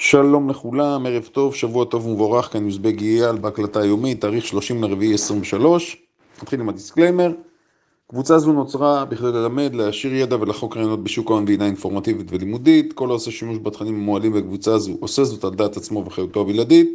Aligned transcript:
שלום 0.00 0.50
לכולם, 0.50 1.06
ערב 1.06 1.28
טוב, 1.32 1.54
שבוע 1.54 1.84
טוב 1.84 2.06
ומבורך, 2.06 2.52
כאן 2.52 2.64
יוזבג 2.64 3.00
אייל 3.00 3.36
בהקלטה 3.36 3.80
היומית, 3.80 4.20
תאריך 4.20 4.46
30 4.46 4.84
לרביעי 4.84 5.14
23. 5.14 5.96
נתחיל 6.42 6.60
עם 6.60 6.68
ה 6.68 6.73
disclaimer. 6.73 7.32
קבוצה 8.08 8.38
זו 8.38 8.52
נוצרה 8.52 9.04
בכדי 9.04 9.32
ללמד, 9.32 9.74
להעשיר 9.74 10.14
ידע 10.14 10.36
ולחלוק 10.36 10.76
רעיונות 10.76 11.04
בשוק 11.04 11.30
ההון 11.30 11.44
בראייה 11.44 11.66
אינפורמטיבית 11.66 12.32
ולימודית. 12.32 12.92
כל 12.92 13.08
העושה 13.10 13.30
שימוש 13.30 13.58
בתכנים 13.58 13.94
המועלים 13.94 14.32
בקבוצה 14.32 14.78
זו 14.78 14.96
עושה 15.00 15.24
זאת 15.24 15.44
על 15.44 15.54
דעת 15.54 15.76
עצמו 15.76 16.04
ואחריותו 16.06 16.40
הבלעדית. 16.40 16.90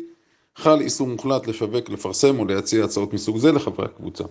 חל 0.55 0.81
איסור 0.81 1.07
מוחלט 1.07 1.47
לשווק, 1.47 1.89
לפרסם 1.89 2.39
או 2.39 2.45
להציע 2.45 2.83
הצעות 2.83 3.13
מסוג 3.13 3.37
זה 3.37 3.51
לחברי 3.51 3.85
הקבוצה. 3.85 4.23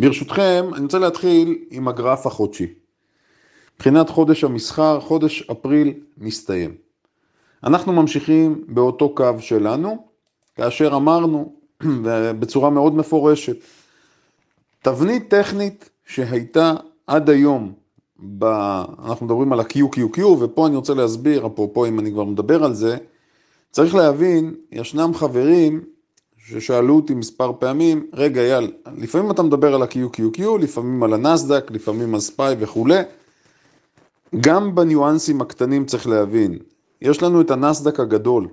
ברשותכם, 0.00 0.64
אני 0.74 0.82
רוצה 0.84 0.98
להתחיל 0.98 1.58
עם 1.70 1.88
הגרף 1.88 2.26
החודשי. 2.26 2.66
מבחינת 3.76 4.10
חודש 4.10 4.44
המסחר, 4.44 5.00
חודש 5.00 5.42
אפריל 5.50 5.94
מסתיים. 6.18 6.85
אנחנו 7.64 7.92
ממשיכים 7.92 8.64
באותו 8.68 9.14
קו 9.14 9.32
שלנו, 9.40 10.06
כאשר 10.54 10.96
אמרנו 10.96 11.52
בצורה 12.40 12.70
מאוד 12.70 12.94
מפורשת, 12.94 13.56
תבנית 14.82 15.28
טכנית 15.28 15.90
שהייתה 16.06 16.74
עד 17.06 17.30
היום, 17.30 17.72
ב... 18.38 18.44
אנחנו 19.04 19.26
מדברים 19.26 19.52
על 19.52 19.60
ה-QQQ, 19.60 20.22
ופה 20.22 20.66
אני 20.66 20.76
רוצה 20.76 20.94
להסביר, 20.94 21.46
אפרופו 21.46 21.86
אם 21.86 22.00
אני 22.00 22.12
כבר 22.12 22.24
מדבר 22.24 22.64
על 22.64 22.74
זה, 22.74 22.96
צריך 23.70 23.94
להבין, 23.94 24.54
ישנם 24.72 25.14
חברים 25.14 25.84
ששאלו 26.38 26.96
אותי 26.96 27.14
מספר 27.14 27.52
פעמים, 27.58 28.06
רגע 28.12 28.40
אייל, 28.40 28.72
לפעמים 28.96 29.30
אתה 29.30 29.42
מדבר 29.42 29.74
על 29.74 29.82
ה-QQQ, 29.82 30.42
לפעמים 30.60 31.02
על 31.02 31.14
הנסדק, 31.14 31.70
לפעמים 31.70 32.14
על 32.14 32.20
ספאי 32.20 32.54
וכולי, 32.58 33.02
גם 34.40 34.74
בניואנסים 34.74 35.40
הקטנים 35.40 35.86
צריך 35.86 36.06
להבין, 36.06 36.58
יש 37.02 37.22
לנו 37.22 37.40
את 37.40 37.50
הנסדק 37.50 38.00
הגדול, 38.00 38.48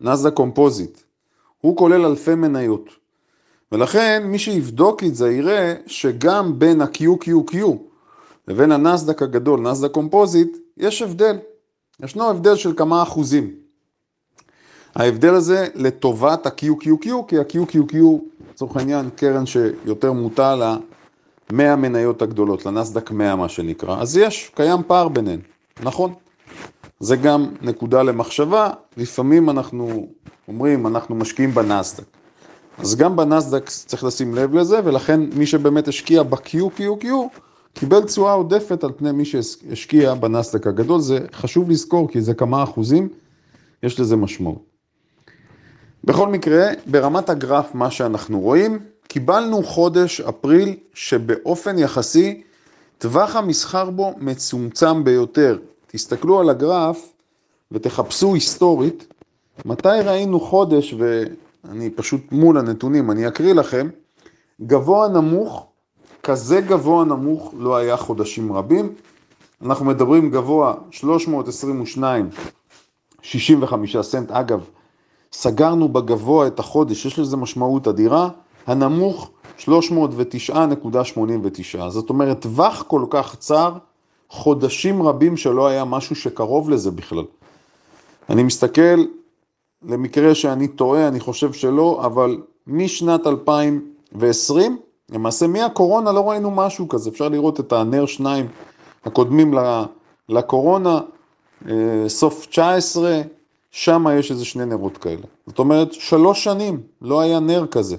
נסדק 0.00 0.34
composite, 0.34 1.00
הוא 1.60 1.76
כולל 1.76 2.06
אלפי 2.06 2.34
מניות, 2.34 2.88
ולכן 3.72 4.22
מי 4.26 4.38
שיבדוק 4.38 5.04
את 5.04 5.14
זה 5.14 5.32
יראה 5.32 5.74
שגם 5.86 6.58
בין 6.58 6.80
ה-QQQ 6.80 7.56
לבין 8.48 8.72
הנסדק 8.72 9.22
הגדול, 9.22 9.60
נסדק 9.60 9.90
composite, 9.90 10.56
יש 10.76 11.02
הבדל, 11.02 11.38
ישנו 12.02 12.30
הבדל 12.30 12.56
של 12.56 12.76
כמה 12.76 13.02
אחוזים. 13.02 13.54
ההבדל 14.94 15.34
הזה 15.34 15.68
לטובת 15.74 16.46
ה-QQQ, 16.46 17.08
כי 17.28 17.38
ה-QQQ, 17.38 17.96
לצורך 18.50 18.76
העניין, 18.76 19.10
קרן 19.16 19.46
שיותר 19.46 20.12
מוטה 20.12 20.54
ל-100 20.56 21.76
מניות 21.76 22.22
הגדולות, 22.22 22.66
לנסדק 22.66 23.10
100 23.10 23.36
מה 23.36 23.48
שנקרא, 23.48 24.00
אז 24.00 24.16
יש, 24.16 24.50
קיים 24.54 24.80
פער 24.86 25.08
ביניהן, 25.08 25.40
נכון? 25.82 26.14
זה 27.02 27.16
גם 27.16 27.46
נקודה 27.62 28.02
למחשבה, 28.02 28.70
לפעמים 28.96 29.50
אנחנו 29.50 30.06
אומרים, 30.48 30.86
אנחנו 30.86 31.14
משקיעים 31.14 31.54
בנסדק. 31.54 32.04
אז 32.78 32.96
גם 32.96 33.16
בנסדק 33.16 33.68
צריך 33.68 34.04
לשים 34.04 34.34
לב 34.34 34.54
לזה, 34.54 34.80
ולכן 34.84 35.20
מי 35.20 35.46
שבאמת 35.46 35.88
השקיע 35.88 36.22
ב-QQQ, 36.22 37.06
קיבל 37.74 38.04
תשואה 38.04 38.32
עודפת 38.32 38.84
על 38.84 38.90
פני 38.96 39.12
מי 39.12 39.24
שהשקיע 39.24 40.14
בנסדק 40.14 40.66
הגדול, 40.66 41.00
זה 41.00 41.18
חשוב 41.32 41.70
לזכור 41.70 42.08
כי 42.08 42.20
זה 42.20 42.34
כמה 42.34 42.62
אחוזים, 42.62 43.08
יש 43.82 44.00
לזה 44.00 44.16
משמעות. 44.16 44.62
בכל 46.04 46.28
מקרה, 46.28 46.66
ברמת 46.86 47.28
הגרף 47.28 47.74
מה 47.74 47.90
שאנחנו 47.90 48.40
רואים, 48.40 48.78
קיבלנו 49.08 49.62
חודש 49.62 50.20
אפריל 50.20 50.76
שבאופן 50.94 51.78
יחסי 51.78 52.42
טווח 52.98 53.36
המסחר 53.36 53.90
בו 53.90 54.14
מצומצם 54.18 55.04
ביותר. 55.04 55.58
תסתכלו 55.92 56.40
על 56.40 56.50
הגרף 56.50 57.12
ותחפשו 57.72 58.34
היסטורית, 58.34 59.06
מתי 59.64 59.88
ראינו 60.04 60.40
חודש, 60.40 60.94
ואני 60.98 61.90
פשוט 61.90 62.20
מול 62.32 62.58
הנתונים, 62.58 63.10
אני 63.10 63.28
אקריא 63.28 63.54
לכם, 63.54 63.88
גבוה 64.60 65.08
נמוך, 65.08 65.66
כזה 66.22 66.60
גבוה 66.60 67.04
נמוך 67.04 67.54
לא 67.58 67.76
היה 67.76 67.96
חודשים 67.96 68.52
רבים. 68.52 68.92
אנחנו 69.62 69.84
מדברים 69.84 70.30
גבוה 70.30 70.74
322, 70.90 72.28
65 73.22 73.96
סנט. 73.96 74.30
אגב, 74.30 74.64
סגרנו 75.32 75.88
בגבוה 75.88 76.46
את 76.46 76.58
החודש, 76.58 77.06
יש 77.06 77.18
לזה 77.18 77.36
משמעות 77.36 77.88
אדירה, 77.88 78.28
הנמוך 78.66 79.30
309.89, 79.58 79.64
זאת 81.88 82.10
אומרת 82.10 82.40
טווח 82.40 82.82
כל 82.82 83.04
כך 83.10 83.36
צר, 83.36 83.72
חודשים 84.32 85.02
רבים 85.02 85.36
שלא 85.36 85.66
היה 85.66 85.84
משהו 85.84 86.16
שקרוב 86.16 86.70
לזה 86.70 86.90
בכלל. 86.90 87.24
אני 88.30 88.42
מסתכל, 88.42 89.04
למקרה 89.82 90.34
שאני 90.34 90.68
טועה, 90.68 91.08
אני 91.08 91.20
חושב 91.20 91.52
שלא, 91.52 92.02
אבל 92.06 92.40
משנת 92.66 93.26
2020, 93.26 94.78
למעשה 95.10 95.46
מהקורונה 95.46 96.12
לא 96.12 96.30
ראינו 96.30 96.50
משהו 96.50 96.88
כזה, 96.88 97.10
אפשר 97.10 97.28
לראות 97.28 97.60
את 97.60 97.72
הנר 97.72 98.06
שניים 98.06 98.46
הקודמים 99.04 99.54
לקורונה, 100.28 101.00
אה, 101.68 102.04
סוף 102.08 102.46
19, 102.46 103.20
שם 103.70 104.06
יש 104.18 104.30
איזה 104.30 104.44
שני 104.44 104.64
נרות 104.64 104.98
כאלה. 104.98 105.26
זאת 105.46 105.58
אומרת, 105.58 105.92
שלוש 105.92 106.44
שנים 106.44 106.80
לא 107.02 107.20
היה 107.20 107.40
נר 107.40 107.66
כזה, 107.66 107.96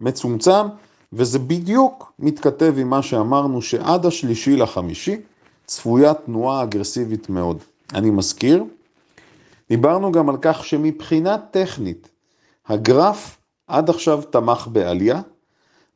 מצומצם, 0.00 0.66
וזה 1.12 1.38
בדיוק 1.38 2.12
מתכתב 2.18 2.74
עם 2.78 2.90
מה 2.90 3.02
שאמרנו, 3.02 3.62
שעד 3.62 4.06
השלישי 4.06 4.56
לחמישי 4.56 5.16
צפויה 5.66 6.14
תנועה 6.14 6.62
אגרסיבית 6.62 7.28
מאוד. 7.28 7.58
אני 7.94 8.10
מזכיר, 8.10 8.64
דיברנו 9.68 10.12
גם 10.12 10.28
על 10.28 10.36
כך 10.42 10.64
שמבחינה 10.64 11.38
טכנית, 11.38 12.08
הגרף 12.66 13.38
עד 13.66 13.90
עכשיו 13.90 14.22
תמך 14.22 14.68
בעלייה, 14.72 15.20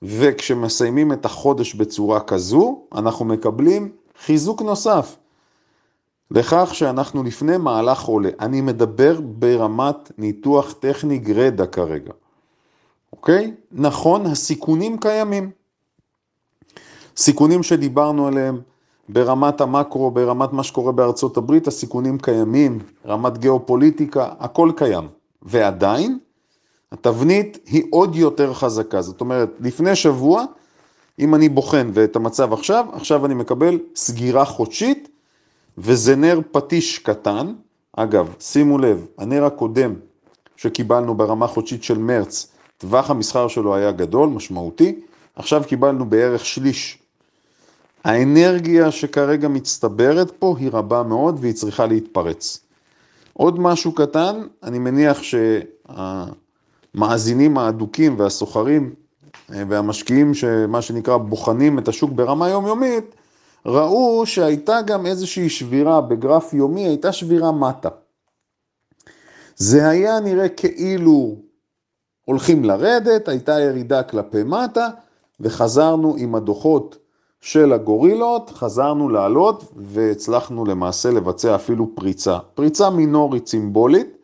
וכשמסיימים 0.02 1.12
את 1.12 1.24
החודש 1.24 1.74
בצורה 1.74 2.20
כזו, 2.20 2.82
אנחנו 2.94 3.24
מקבלים 3.24 3.92
חיזוק 4.24 4.62
נוסף. 4.62 5.16
לכך 6.30 6.70
שאנחנו 6.72 7.22
לפני 7.22 7.56
מהלך 7.56 8.04
עולה. 8.04 8.30
אני 8.40 8.60
מדבר 8.60 9.20
ברמת 9.20 10.18
ניתוח 10.18 10.72
טכני 10.72 11.18
גרדה 11.18 11.66
כרגע, 11.66 12.12
אוקיי? 13.12 13.54
נכון, 13.72 14.26
הסיכונים 14.26 14.98
קיימים. 14.98 15.50
סיכונים 17.16 17.62
שדיברנו 17.62 18.26
עליהם 18.26 18.60
ברמת 19.08 19.60
המקרו, 19.60 20.10
ברמת 20.10 20.52
מה 20.52 20.62
שקורה 20.62 20.92
בארצות 20.92 21.36
הברית, 21.36 21.66
הסיכונים 21.66 22.18
קיימים, 22.18 22.78
רמת 23.06 23.38
גיאופוליטיקה, 23.38 24.28
הכל 24.38 24.70
קיים. 24.76 25.08
ועדיין, 25.42 26.18
התבנית 26.92 27.58
היא 27.66 27.82
עוד 27.90 28.16
יותר 28.16 28.54
חזקה. 28.54 29.02
זאת 29.02 29.20
אומרת, 29.20 29.48
לפני 29.60 29.96
שבוע, 29.96 30.44
אם 31.18 31.34
אני 31.34 31.48
בוחן 31.48 31.90
ואת 31.94 32.16
המצב 32.16 32.52
עכשיו, 32.52 32.86
עכשיו 32.92 33.26
אני 33.26 33.34
מקבל 33.34 33.78
סגירה 33.94 34.44
חודשית, 34.44 35.08
וזה 35.78 36.16
נר 36.16 36.40
פטיש 36.52 36.98
קטן, 36.98 37.52
אגב, 37.96 38.34
שימו 38.40 38.78
לב, 38.78 39.06
הנר 39.18 39.44
הקודם 39.44 39.94
שקיבלנו 40.56 41.14
ברמה 41.14 41.46
חודשית 41.46 41.84
של 41.84 41.98
מרץ, 41.98 42.52
טווח 42.78 43.10
המסחר 43.10 43.48
שלו 43.48 43.74
היה 43.74 43.92
גדול, 43.92 44.28
משמעותי, 44.28 45.00
עכשיו 45.36 45.62
קיבלנו 45.66 46.10
בערך 46.10 46.44
שליש. 46.44 46.98
האנרגיה 48.04 48.90
שכרגע 48.90 49.48
מצטברת 49.48 50.30
פה 50.30 50.56
היא 50.58 50.70
רבה 50.72 51.02
מאוד 51.02 51.38
והיא 51.40 51.54
צריכה 51.54 51.86
להתפרץ. 51.86 52.60
עוד 53.32 53.60
משהו 53.60 53.92
קטן, 53.92 54.42
אני 54.62 54.78
מניח 54.78 55.18
שהמאזינים 56.94 57.58
האדוקים 57.58 58.18
והסוחרים 58.18 58.94
אה, 59.52 59.62
והמשקיעים 59.68 60.34
שמה 60.34 60.82
שנקרא 60.82 61.16
בוחנים 61.16 61.78
את 61.78 61.88
השוק 61.88 62.10
ברמה 62.10 62.48
יומיומית, 62.48 63.14
ראו 63.66 64.26
שהייתה 64.26 64.82
גם 64.86 65.06
איזושהי 65.06 65.48
שבירה 65.48 66.00
בגרף 66.00 66.54
יומי, 66.54 66.86
הייתה 66.86 67.12
שבירה 67.12 67.52
מטה. 67.52 67.88
זה 69.56 69.88
היה 69.88 70.20
נראה 70.20 70.48
כאילו 70.48 71.36
הולכים 72.24 72.64
לרדת, 72.64 73.28
הייתה 73.28 73.60
ירידה 73.60 74.02
כלפי 74.02 74.42
מטה, 74.42 74.88
וחזרנו 75.40 76.16
עם 76.18 76.34
הדוחות 76.34 76.96
של 77.40 77.72
הגורילות, 77.72 78.50
חזרנו 78.50 79.08
לעלות 79.08 79.64
והצלחנו 79.76 80.64
למעשה 80.64 81.10
לבצע 81.10 81.54
אפילו 81.54 81.90
פריצה. 81.94 82.38
פריצה 82.54 82.90
מינורית 82.90 83.46
סימבולית, 83.46 84.16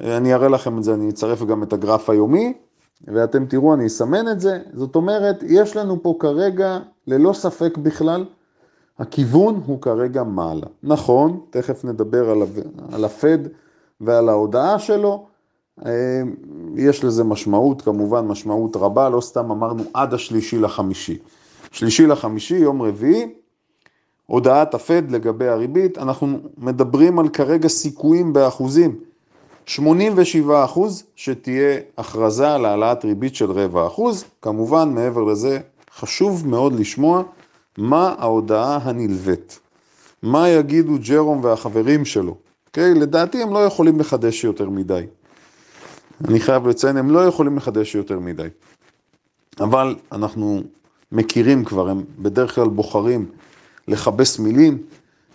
אני 0.00 0.34
אראה 0.34 0.48
לכם 0.48 0.78
את 0.78 0.84
זה, 0.84 0.94
אני 0.94 1.10
אצרף 1.10 1.42
גם 1.42 1.62
את 1.62 1.72
הגרף 1.72 2.10
היומי, 2.10 2.52
ואתם 3.06 3.46
תראו, 3.46 3.74
אני 3.74 3.86
אסמן 3.86 4.28
את 4.28 4.40
זה. 4.40 4.58
זאת 4.74 4.96
אומרת, 4.96 5.44
יש 5.46 5.76
לנו 5.76 6.02
פה 6.02 6.14
כרגע, 6.18 6.78
ללא 7.06 7.32
ספק 7.32 7.78
בכלל, 7.78 8.24
הכיוון 8.98 9.62
הוא 9.66 9.80
כרגע 9.80 10.22
מעלה. 10.22 10.66
נכון, 10.82 11.40
תכף 11.50 11.84
נדבר 11.84 12.30
על, 12.30 12.38
על 12.92 13.04
הפד 13.04 13.38
ועל 14.00 14.28
ההודעה 14.28 14.78
שלו, 14.78 15.26
אה, 15.86 16.22
יש 16.76 17.04
לזה 17.04 17.24
משמעות, 17.24 17.82
כמובן 17.82 18.26
משמעות 18.26 18.76
רבה, 18.76 19.08
לא 19.08 19.20
סתם 19.20 19.50
אמרנו 19.50 19.82
עד 19.94 20.14
השלישי 20.14 20.58
לחמישי. 20.58 21.18
שלישי 21.70 22.06
לחמישי, 22.06 22.56
יום 22.56 22.82
רביעי, 22.82 23.26
הודעת 24.26 24.74
הפד 24.74 25.10
לגבי 25.10 25.48
הריבית, 25.48 25.98
אנחנו 25.98 26.38
מדברים 26.58 27.18
על 27.18 27.28
כרגע 27.28 27.68
סיכויים 27.68 28.32
באחוזים. 28.32 28.98
87 29.66 30.64
אחוז 30.64 31.02
שתהיה 31.16 31.80
הכרזה 31.98 32.54
על 32.54 32.64
העלאת 32.64 33.04
ריבית 33.04 33.34
של 33.34 33.50
רבע 33.50 33.86
אחוז, 33.86 34.24
כמובן 34.42 34.94
מעבר 34.94 35.24
לזה 35.24 35.58
חשוב 35.94 36.48
מאוד 36.48 36.72
לשמוע 36.80 37.22
מה 37.78 38.14
ההודעה 38.18 38.78
הנלווית, 38.82 39.60
מה 40.22 40.48
יגידו 40.48 40.92
ג'רום 41.08 41.44
והחברים 41.44 42.04
שלו, 42.04 42.36
אוקיי? 42.66 42.94
לדעתי 42.94 43.42
הם 43.42 43.52
לא 43.52 43.58
יכולים 43.58 44.00
לחדש 44.00 44.44
יותר 44.44 44.70
מדי. 44.70 45.02
אני 46.28 46.40
חייב 46.40 46.68
לציין, 46.68 46.96
הם 46.96 47.10
לא 47.10 47.26
יכולים 47.26 47.56
לחדש 47.56 47.94
יותר 47.94 48.18
מדי. 48.18 48.48
אבל 49.60 49.96
אנחנו 50.12 50.62
מכירים 51.12 51.64
כבר, 51.64 51.88
הם 51.88 52.04
בדרך 52.18 52.54
כלל 52.54 52.68
בוחרים 52.68 53.26
לכבס 53.88 54.38
מילים 54.38 54.78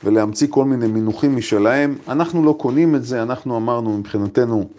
ולהמציא 0.04 0.48
כל 0.50 0.66
מיני 0.66 0.88
מינוחים 0.88 1.36
משלהם. 1.36 1.98
אנחנו 2.07 2.45
לא 2.45 2.56
קונים 2.60 2.95
את 2.95 3.04
זה, 3.06 3.24
אנחנו 3.24 3.57
אמרנו 3.57 3.98
מבחינתנו, 3.98 4.69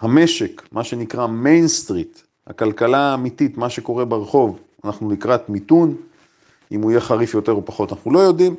המשק, 0.00 0.62
מה 0.72 0.84
שנקרא 0.84 1.26
מיין 1.26 1.68
סטריט, 1.68 2.20
הכלכלה 2.46 2.98
האמיתית, 2.98 3.58
מה 3.58 3.70
שקורה 3.70 4.04
ברחוב, 4.04 4.58
אנחנו 4.84 5.10
לקראת 5.10 5.48
מיתון, 5.48 5.94
אם 6.72 6.82
הוא 6.82 6.90
יהיה 6.90 7.00
חריף 7.00 7.34
יותר 7.34 7.52
או 7.52 7.64
פחות, 7.64 7.92
אנחנו 7.92 8.10
לא 8.10 8.18
יודעים. 8.18 8.54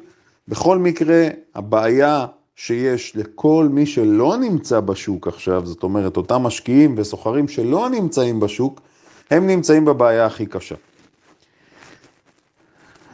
בכל 0.48 0.78
מקרה, 0.78 1.28
הבעיה 1.56 2.26
שיש 2.56 3.16
לכל 3.16 3.68
מי 3.72 3.86
שלא 3.86 4.38
נמצא 4.38 4.80
בשוק 4.80 5.28
עכשיו, 5.28 5.66
זאת 5.66 5.84
אומרת, 5.84 6.18
אותם 6.18 6.44
משקיעים 6.44 6.96
וסוחרים 6.98 7.48
שלא 7.48 7.90
נמצאים 7.90 8.40
בשוק, 8.40 8.82
הם 9.32 9.48
נמצאים 9.48 9.86
בבעיה 9.86 10.26
הכי 10.26 10.46
קשה. 10.46 10.76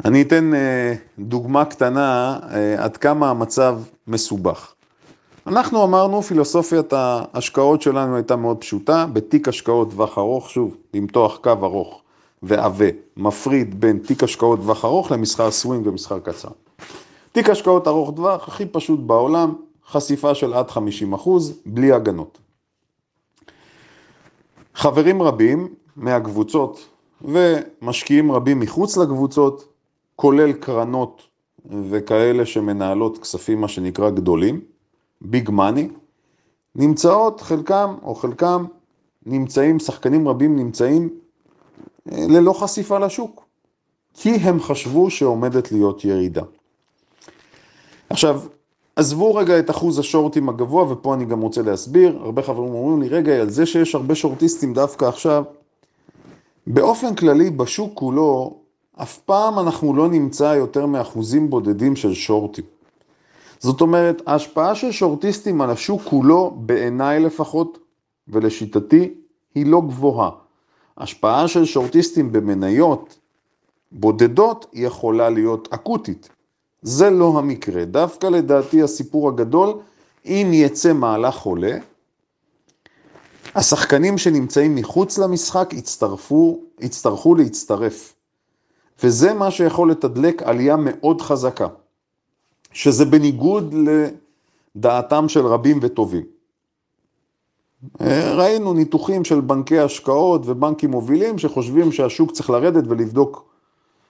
אני 0.05 0.21
אתן 0.21 0.53
אה, 0.53 0.93
דוגמה 1.19 1.65
קטנה 1.65 2.39
אה, 2.51 2.83
עד 2.83 2.97
כמה 2.97 3.29
המצב 3.29 3.79
מסובך. 4.07 4.73
אנחנו 5.47 5.83
אמרנו, 5.83 6.21
פילוסופיית 6.21 6.93
ההשקעות 6.93 7.81
שלנו 7.81 8.15
הייתה 8.15 8.35
מאוד 8.35 8.57
פשוטה, 8.57 9.05
בתיק 9.13 9.47
השקעות 9.47 9.91
טווח 9.91 10.17
ארוך, 10.17 10.49
שוב, 10.49 10.77
למתוח 10.93 11.37
קו 11.37 11.49
ארוך 11.49 12.01
ועבה, 12.43 12.85
מפריד 13.17 13.81
בין 13.81 13.99
תיק 13.99 14.23
השקעות 14.23 14.59
טווח 14.59 14.85
ארוך 14.85 15.11
למסחר 15.11 15.51
סווינג 15.51 15.87
ומסחר 15.87 16.19
קצר. 16.19 16.49
תיק 17.31 17.49
השקעות 17.49 17.87
ארוך 17.87 18.11
טווח, 18.15 18.47
הכי 18.47 18.65
פשוט 18.65 18.99
בעולם, 18.99 19.53
חשיפה 19.89 20.35
של 20.35 20.53
עד 20.53 20.71
50 20.71 21.13
אחוז, 21.13 21.53
בלי 21.65 21.91
הגנות. 21.91 22.37
חברים 24.75 25.21
רבים 25.21 25.67
מהקבוצות 25.95 26.87
ומשקיעים 27.21 28.31
רבים 28.31 28.59
מחוץ 28.59 28.97
לקבוצות, 28.97 29.76
כולל 30.17 30.53
קרנות 30.53 31.21
וכאלה 31.89 32.45
שמנהלות 32.45 33.17
כספים, 33.17 33.61
מה 33.61 33.67
שנקרא 33.67 34.09
גדולים, 34.09 34.61
big 35.21 35.49
money, 35.49 35.89
נמצאות 36.75 37.41
חלקם 37.41 37.95
או 38.03 38.15
חלקם 38.15 38.65
נמצאים, 39.25 39.79
שחקנים 39.79 40.27
רבים 40.27 40.55
נמצאים 40.55 41.09
אה, 42.11 42.25
ללא 42.29 42.53
חשיפה 42.53 42.99
לשוק, 42.99 43.45
כי 44.13 44.29
הם 44.29 44.59
חשבו 44.59 45.09
שעומדת 45.09 45.71
להיות 45.71 46.05
ירידה. 46.05 46.43
עכשיו, 48.09 48.41
עזבו 48.95 49.35
רגע 49.35 49.59
את 49.59 49.69
אחוז 49.69 49.99
השורטים 49.99 50.49
הגבוה, 50.49 50.91
ופה 50.91 51.13
אני 51.13 51.25
גם 51.25 51.41
רוצה 51.41 51.61
להסביר, 51.61 52.17
הרבה 52.21 52.41
חברים 52.41 52.73
אומרים 52.73 53.01
לי, 53.01 53.09
רגע, 53.09 53.31
על 53.41 53.49
זה 53.49 53.65
שיש 53.65 53.95
הרבה 53.95 54.15
שורטיסטים 54.15 54.73
דווקא 54.73 55.05
עכשיו, 55.05 55.43
באופן 56.67 57.15
כללי 57.15 57.49
בשוק 57.49 57.91
כולו, 57.93 58.59
אף 59.01 59.17
פעם 59.17 59.59
אנחנו 59.59 59.95
לא 59.95 60.07
נמצא 60.07 60.43
יותר 60.43 60.85
מאחוזים 60.85 61.49
בודדים 61.49 61.95
של 61.95 62.13
שורטים. 62.13 62.65
זאת 63.59 63.81
אומרת, 63.81 64.21
ההשפעה 64.25 64.75
של 64.75 64.91
שורטיסטים 64.91 65.61
על 65.61 65.69
השוק 65.69 66.01
כולו, 66.03 66.53
בעיניי 66.57 67.19
לפחות, 67.19 67.77
ולשיטתי, 68.27 69.13
היא 69.55 69.65
לא 69.65 69.81
גבוהה. 69.81 70.29
השפעה 70.97 71.47
של 71.47 71.65
שורטיסטים 71.65 72.31
במניות 72.31 73.19
בודדות 73.91 74.65
יכולה 74.73 75.29
להיות 75.29 75.67
אקוטית. 75.71 76.29
זה 76.81 77.09
לא 77.09 77.39
המקרה. 77.39 77.85
דווקא 77.85 78.27
לדעתי 78.27 78.83
הסיפור 78.83 79.29
הגדול, 79.29 79.73
אם 80.25 80.49
יצא 80.53 80.93
מהלך 80.93 81.41
עולה, 81.41 81.77
השחקנים 83.55 84.17
שנמצאים 84.17 84.75
מחוץ 84.75 85.17
למשחק 85.17 85.73
יצטרפו, 85.73 86.59
יצטרכו 86.79 87.35
להצטרף. 87.35 88.16
וזה 89.03 89.33
מה 89.33 89.51
שיכול 89.51 89.91
לתדלק 89.91 90.43
עלייה 90.43 90.75
מאוד 90.79 91.21
חזקה, 91.21 91.67
שזה 92.71 93.05
בניגוד 93.05 93.75
לדעתם 94.75 95.29
של 95.29 95.45
רבים 95.45 95.79
וטובים. 95.81 96.23
ראינו 98.35 98.73
ניתוחים 98.73 99.23
של 99.23 99.41
בנקי 99.41 99.79
השקעות 99.79 100.41
ובנקים 100.45 100.91
מובילים 100.91 101.37
שחושבים 101.37 101.91
שהשוק 101.91 102.31
צריך 102.31 102.49
לרדת 102.49 102.83
ולבדוק 102.87 103.45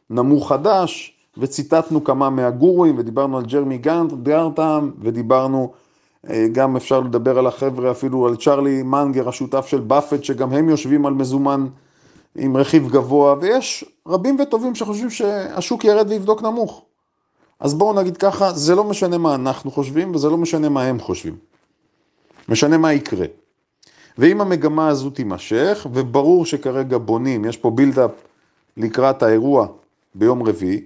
נמוך 0.09 0.49
חדש, 0.49 1.17
וציטטנו 1.37 2.03
כמה 2.03 2.29
מהגורואים 2.29 2.97
ודיברנו 2.97 3.37
על 3.37 3.45
ג'רמי 3.45 3.77
גרטם 4.23 4.91
ודיברנו 5.01 5.71
אה, 6.29 6.47
גם 6.51 6.75
אפשר 6.75 6.99
לדבר 6.99 7.39
על 7.39 7.47
החבר'ה 7.47 7.91
אפילו 7.91 8.27
על 8.27 8.35
צ'רלי 8.35 8.83
מנגר 8.83 9.29
השותף 9.29 9.65
של 9.65 9.79
באפט 9.79 10.23
שגם 10.23 10.53
הם 10.53 10.69
יושבים 10.69 11.05
על 11.05 11.13
מזומן 11.13 11.67
עם 12.37 12.57
רכיב 12.57 12.89
גבוה 12.89 13.35
ויש 13.41 13.85
רבים 14.07 14.37
וטובים 14.39 14.75
שחושבים 14.75 15.09
שהשוק 15.09 15.85
ירד 15.85 16.09
ויבדוק 16.09 16.41
נמוך. 16.41 16.81
אז 17.59 17.73
בואו 17.73 17.93
נגיד 17.93 18.17
ככה, 18.17 18.53
זה 18.53 18.75
לא 18.75 18.83
משנה 18.83 19.17
מה 19.17 19.35
אנחנו 19.35 19.71
חושבים 19.71 20.15
וזה 20.15 20.29
לא 20.29 20.37
משנה 20.37 20.69
מה 20.69 20.83
הם 20.83 20.99
חושבים. 20.99 21.37
משנה 22.49 22.77
מה 22.77 22.93
יקרה. 22.93 23.25
ואם 24.17 24.41
המגמה 24.41 24.87
הזו 24.87 25.09
תימשך, 25.09 25.87
וברור 25.93 26.45
שכרגע 26.45 26.97
בונים, 26.97 27.45
יש 27.45 27.57
פה 27.57 27.69
בילדאפ 27.69 28.11
לקראת 28.77 29.23
האירוע 29.23 29.67
ביום 30.15 30.43
רביעי, 30.43 30.81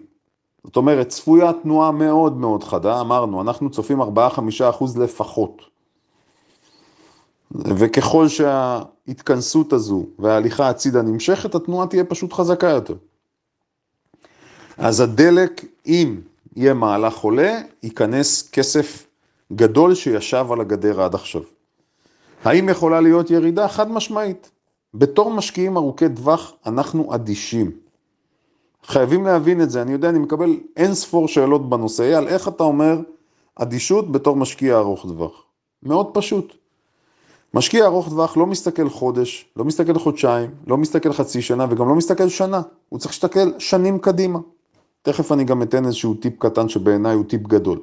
זאת 0.63 0.77
אומרת, 0.77 1.07
צפויה 1.07 1.53
תנועה 1.53 1.91
מאוד 1.91 2.37
מאוד 2.37 2.63
חדה, 2.63 3.01
אמרנו, 3.01 3.41
אנחנו 3.41 3.69
צופים 3.69 4.01
4-5 4.01 4.05
אחוז 4.69 4.97
לפחות. 4.97 5.70
וככל 7.55 8.27
שההתכנסות 8.27 9.73
הזו 9.73 10.05
וההליכה 10.19 10.69
הצידה 10.69 11.01
נמשכת, 11.01 11.55
התנועה 11.55 11.87
תהיה 11.87 12.03
פשוט 12.03 12.33
חזקה 12.33 12.69
יותר. 12.69 12.95
אז 14.77 14.99
הדלק, 14.99 15.65
אם 15.85 16.21
יהיה 16.55 16.73
מהלך 16.73 17.17
עולה, 17.17 17.61
ייכנס 17.83 18.49
כסף 18.49 19.07
גדול 19.53 19.95
שישב 19.95 20.45
על 20.51 20.61
הגדר 20.61 21.01
עד 21.01 21.15
עכשיו. 21.15 21.41
האם 22.43 22.69
יכולה 22.69 23.01
להיות 23.01 23.31
ירידה? 23.31 23.67
חד 23.67 23.91
משמעית. 23.91 24.51
בתור 24.93 25.31
משקיעים 25.31 25.77
ארוכי 25.77 26.09
טווח, 26.15 26.53
אנחנו 26.65 27.15
אדישים. 27.15 27.71
חייבים 28.85 29.25
להבין 29.25 29.61
את 29.61 29.69
זה, 29.69 29.81
אני 29.81 29.91
יודע, 29.91 30.09
אני 30.09 30.19
מקבל 30.19 30.57
אין 30.77 30.93
ספור 30.93 31.27
שאלות 31.27 31.69
בנושא, 31.69 32.03
אייל, 32.03 32.27
איך 32.27 32.47
אתה 32.47 32.63
אומר 32.63 32.99
אדישות 33.55 34.11
בתור 34.11 34.35
משקיע 34.35 34.77
ארוך 34.77 35.05
טווח? 35.05 35.43
מאוד 35.83 36.07
פשוט. 36.13 36.60
משקיע 37.53 37.85
ארוך 37.85 38.09
טווח 38.09 38.37
לא 38.37 38.45
מסתכל 38.45 38.89
חודש, 38.89 39.45
לא 39.55 39.65
מסתכל 39.65 39.99
חודשיים, 39.99 40.49
לא 40.67 40.77
מסתכל 40.77 41.13
חצי 41.13 41.41
שנה 41.41 41.65
וגם 41.69 41.87
לא 41.87 41.95
מסתכל 41.95 42.29
שנה, 42.29 42.61
הוא 42.89 42.99
צריך 42.99 43.11
להסתכל 43.11 43.59
שנים 43.59 43.99
קדימה. 43.99 44.39
תכף 45.01 45.31
אני 45.31 45.43
גם 45.43 45.61
אתן 45.61 45.85
איזשהו 45.85 46.13
טיפ 46.13 46.33
קטן 46.39 46.69
שבעיניי 46.69 47.15
הוא 47.15 47.25
טיפ 47.25 47.41
גדול. 47.41 47.79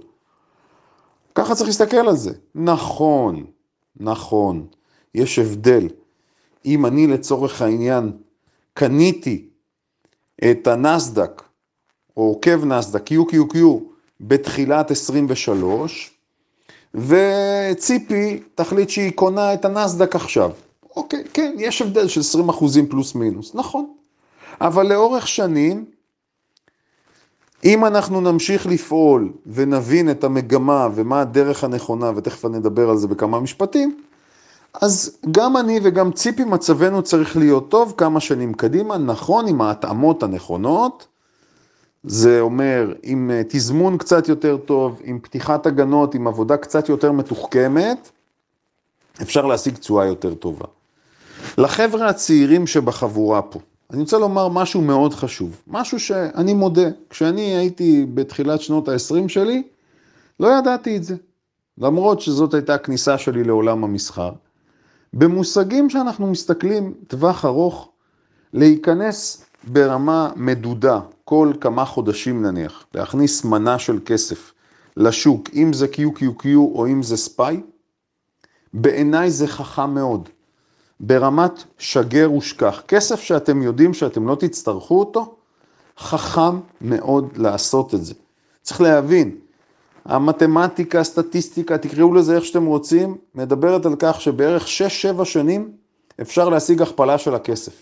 ככה 1.34 1.54
צריך 1.54 1.68
להסתכל 1.68 1.96
על 1.96 2.16
זה. 2.16 2.32
נכון, 2.54 3.44
נכון, 3.96 4.66
יש 5.14 5.38
הבדל. 5.38 5.88
אם 6.66 6.86
אני 6.86 7.06
לצורך 7.06 7.62
העניין 7.62 8.12
קניתי 8.74 9.48
את 10.50 10.66
הנסדק, 10.66 11.42
או 12.16 12.22
עוקב 12.22 12.64
נסדק, 12.64 13.10
QQQ, 13.10 13.56
בתחילת 14.20 14.90
23, 14.90 16.17
וציפי 16.94 18.42
תחליט 18.54 18.88
שהיא 18.88 19.12
קונה 19.12 19.54
את 19.54 19.64
הנסדק 19.64 20.16
עכשיו. 20.16 20.50
אוקיי, 20.96 21.24
כן, 21.32 21.54
יש 21.58 21.82
הבדל 21.82 22.08
של 22.08 22.20
20 22.20 22.48
אחוזים 22.48 22.86
פלוס 22.86 23.14
מינוס, 23.14 23.54
נכון. 23.54 23.86
אבל 24.60 24.86
לאורך 24.86 25.28
שנים, 25.28 25.84
אם 27.64 27.84
אנחנו 27.84 28.20
נמשיך 28.20 28.66
לפעול 28.66 29.32
ונבין 29.46 30.10
את 30.10 30.24
המגמה 30.24 30.88
ומה 30.94 31.20
הדרך 31.20 31.64
הנכונה, 31.64 32.10
ותכף 32.16 32.44
אני 32.44 32.58
אדבר 32.58 32.90
על 32.90 32.96
זה 32.96 33.08
בכמה 33.08 33.40
משפטים, 33.40 34.00
אז 34.82 35.18
גם 35.30 35.56
אני 35.56 35.80
וגם 35.82 36.12
ציפי 36.12 36.44
מצבנו 36.44 37.02
צריך 37.02 37.36
להיות 37.36 37.70
טוב 37.70 37.94
כמה 37.96 38.20
שנים 38.20 38.54
קדימה, 38.54 38.98
נכון, 38.98 39.48
עם 39.48 39.60
ההתאמות 39.60 40.22
הנכונות, 40.22 41.06
זה 42.04 42.40
אומר 42.40 42.92
עם 43.02 43.30
אה, 43.30 43.42
תזמון 43.48 43.98
קצת 43.98 44.28
יותר 44.28 44.56
טוב, 44.56 45.00
עם 45.04 45.18
פתיחת 45.22 45.66
הגנות, 45.66 46.14
עם 46.14 46.26
עבודה 46.26 46.56
קצת 46.56 46.88
יותר 46.88 47.12
מתוחכמת, 47.12 48.10
אפשר 49.22 49.46
להשיג 49.46 49.76
תשואה 49.76 50.06
יותר 50.06 50.34
טובה. 50.34 50.64
לחבר'ה 51.58 52.08
הצעירים 52.08 52.66
שבחבורה 52.66 53.42
פה, 53.42 53.60
אני 53.90 54.00
רוצה 54.00 54.18
לומר 54.18 54.48
משהו 54.48 54.80
מאוד 54.80 55.14
חשוב, 55.14 55.62
משהו 55.66 56.00
שאני 56.00 56.54
מודה, 56.54 56.88
כשאני 57.10 57.56
הייתי 57.56 58.06
בתחילת 58.14 58.60
שנות 58.60 58.88
ה-20 58.88 59.28
שלי, 59.28 59.62
לא 60.40 60.48
ידעתי 60.58 60.96
את 60.96 61.04
זה, 61.04 61.16
למרות 61.78 62.20
שזאת 62.20 62.54
הייתה 62.54 62.74
הכניסה 62.74 63.18
שלי 63.18 63.44
לעולם 63.44 63.84
המסחר. 63.84 64.32
במושגים 65.12 65.90
שאנחנו 65.90 66.26
מסתכלים 66.26 66.94
טווח 67.06 67.44
ארוך, 67.44 67.88
להיכנס 68.52 69.44
ברמה 69.64 70.30
מדודה, 70.36 71.00
כל 71.28 71.52
כמה 71.60 71.84
חודשים 71.84 72.42
נניח, 72.42 72.86
להכניס 72.94 73.44
מנה 73.44 73.78
של 73.78 73.98
כסף 74.04 74.52
לשוק, 74.96 75.48
אם 75.54 75.72
זה 75.72 75.86
QQQ 75.92 76.46
או 76.56 76.86
אם 76.86 77.02
זה 77.02 77.16
ספיי, 77.16 77.62
בעיניי 78.72 79.30
זה 79.30 79.46
חכם 79.46 79.94
מאוד. 79.94 80.28
ברמת 81.00 81.64
שגר 81.78 82.32
ושכח. 82.32 82.82
כסף 82.88 83.20
שאתם 83.20 83.62
יודעים 83.62 83.94
שאתם 83.94 84.28
לא 84.28 84.34
תצטרכו 84.34 85.00
אותו, 85.00 85.36
חכם 85.98 86.60
מאוד 86.80 87.36
לעשות 87.36 87.94
את 87.94 88.04
זה. 88.04 88.14
צריך 88.62 88.80
להבין, 88.80 89.36
המתמטיקה, 90.04 91.00
הסטטיסטיקה, 91.00 91.78
תקראו 91.78 92.14
לזה 92.14 92.36
איך 92.36 92.44
שאתם 92.44 92.66
רוצים, 92.66 93.16
מדברת 93.34 93.86
על 93.86 93.94
כך 93.98 94.20
שבערך 94.20 94.66
6-7 95.20 95.24
שנים 95.24 95.70
אפשר 96.20 96.48
להשיג 96.48 96.82
הכפלה 96.82 97.18
של 97.18 97.34
הכסף. 97.34 97.72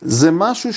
זה 0.00 0.30
משהו 0.30 0.70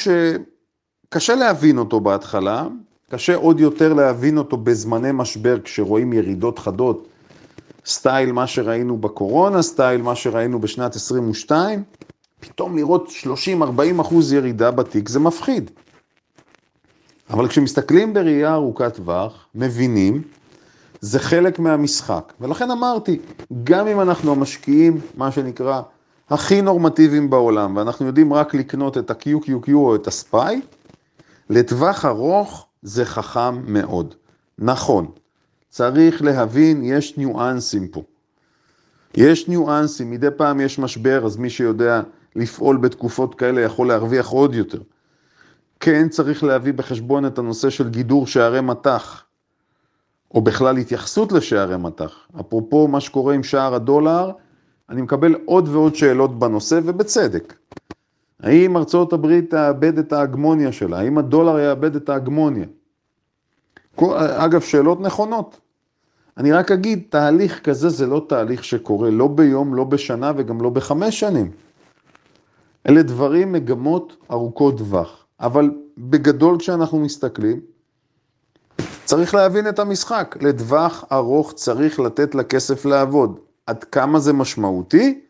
שקשה 1.14 1.36
להבין 1.36 1.78
אותו 1.78 2.00
בהתחלה, 2.00 2.68
קשה 3.10 3.36
עוד 3.36 3.60
יותר 3.60 3.94
להבין 3.94 4.38
אותו 4.38 4.58
בזמני 4.58 5.10
משבר, 5.14 5.60
כשרואים 5.64 6.14
ירידות 6.14 6.60
חדות, 6.60 7.08
סטייל 7.86 8.32
מה 8.32 8.48
שראינו 8.48 8.98
בקורונה, 8.98 9.62
סטייל 9.62 10.02
מה 10.02 10.16
שראינו 10.16 10.60
בשנת 10.60 10.96
22, 10.96 11.84
פתאום 12.40 12.78
לראות 12.78 13.10
30-40 13.60 14.02
אחוז 14.02 14.34
ירידה 14.34 14.72
בתיק 14.72 15.10
זה 15.10 15.20
מפחיד. 15.20 15.72
אבל 17.30 17.48
כשמסתכלים 17.48 18.14
בראייה 18.14 18.54
ארוכת 18.54 18.96
טווח, 18.96 19.46
מבינים, 19.56 20.22
זה 21.02 21.20
חלק 21.20 21.60
מהמשחק. 21.60 22.34
ולכן 22.42 22.72
אמרתי, 22.72 23.20
גם 23.64 23.88
אם 23.88 24.02
אנחנו 24.02 24.32
המשקיעים, 24.32 25.02
מה 25.18 25.32
שנקרא, 25.32 25.82
הכי 26.30 26.62
נורמטיביים 26.62 27.30
בעולם, 27.30 27.78
ואנחנו 27.78 28.06
יודעים 28.06 28.34
רק 28.34 28.54
לקנות 28.54 28.98
את 28.98 29.12
ה-QQQ 29.12 29.74
או 29.74 29.96
את 29.96 30.08
הספיי, 30.08 30.62
לטווח 31.54 32.06
ארוך 32.06 32.68
זה 32.82 33.06
חכם 33.06 33.74
מאוד. 33.74 34.16
נכון, 34.58 35.12
צריך 35.70 36.22
להבין, 36.22 36.84
יש 36.84 37.18
ניואנסים 37.18 37.88
פה. 37.88 38.04
יש 39.14 39.48
ניואנסים, 39.48 40.12
מדי 40.12 40.28
פעם 40.38 40.62
יש 40.62 40.80
משבר, 40.80 41.26
אז 41.26 41.38
מי 41.38 41.50
שיודע 41.50 42.02
לפעול 42.36 42.78
בתקופות 42.78 43.36
כאלה 43.36 43.62
יכול 43.62 43.88
להרוויח 43.88 44.28
עוד 44.28 44.56
יותר. 44.56 44.82
כן 45.80 46.10
צריך 46.10 46.44
להביא 46.44 46.74
בחשבון 46.74 47.26
את 47.26 47.38
הנושא 47.38 47.70
של 47.70 47.90
גידור 47.90 48.28
שערי 48.28 48.62
מטח, 48.62 49.24
או 50.34 50.42
בכלל 50.42 50.78
התייחסות 50.78 51.32
לשערי 51.32 51.78
מטח. 51.78 52.28
אפרופו 52.40 52.88
מה 52.88 53.00
שקורה 53.00 53.34
עם 53.34 53.44
שער 53.44 53.74
הדולר, 53.74 54.32
אני 54.90 55.02
מקבל 55.02 55.36
עוד 55.46 55.68
ועוד 55.70 55.96
שאלות 55.96 56.40
בנושא, 56.40 56.80
ובצדק. 56.84 57.54
האם 58.44 58.78
ארצות 58.78 59.14
הברית 59.14 59.50
תאבד 59.50 59.98
את 59.98 60.14
ההגמוניה 60.14 60.72
שלה? 60.72 61.00
האם 61.00 61.18
הדולר 61.18 61.60
יאבד 61.60 61.96
את 61.96 62.10
ההגמוניה? 62.10 62.66
אגב, 64.18 64.62
שאלות 64.62 65.02
נכונות. 65.02 65.60
אני 66.38 66.52
רק 66.52 66.72
אגיד, 66.72 67.04
תהליך 67.10 67.60
כזה 67.64 67.90
זה 67.90 68.08
לא 68.08 68.26
תהליך 68.30 68.64
שקורה 68.64 69.10
לא 69.10 69.28
ביום, 69.28 69.76
לא 69.76 69.84
בשנה 69.84 70.32
וגם 70.36 70.62
לא 70.62 70.70
בחמש 70.70 71.20
שנים. 71.20 71.52
אלה 72.90 73.04
דברים, 73.04 73.52
מגמות 73.52 74.18
ארוכות 74.32 74.78
טווח. 74.78 75.26
אבל 75.40 75.72
בגדול 75.98 76.60
כשאנחנו 76.60 77.00
מסתכלים, 77.00 77.60
צריך 79.06 79.36
להבין 79.36 79.70
את 79.70 79.80
המשחק. 79.80 80.36
לטווח 80.42 81.04
ארוך 81.12 81.54
צריך 81.54 82.00
לתת 82.00 82.36
לכסף 82.36 82.86
לעבוד. 82.86 83.40
עד 83.68 83.84
כמה 83.84 84.20
זה 84.20 84.34
משמעותי? 84.34 85.22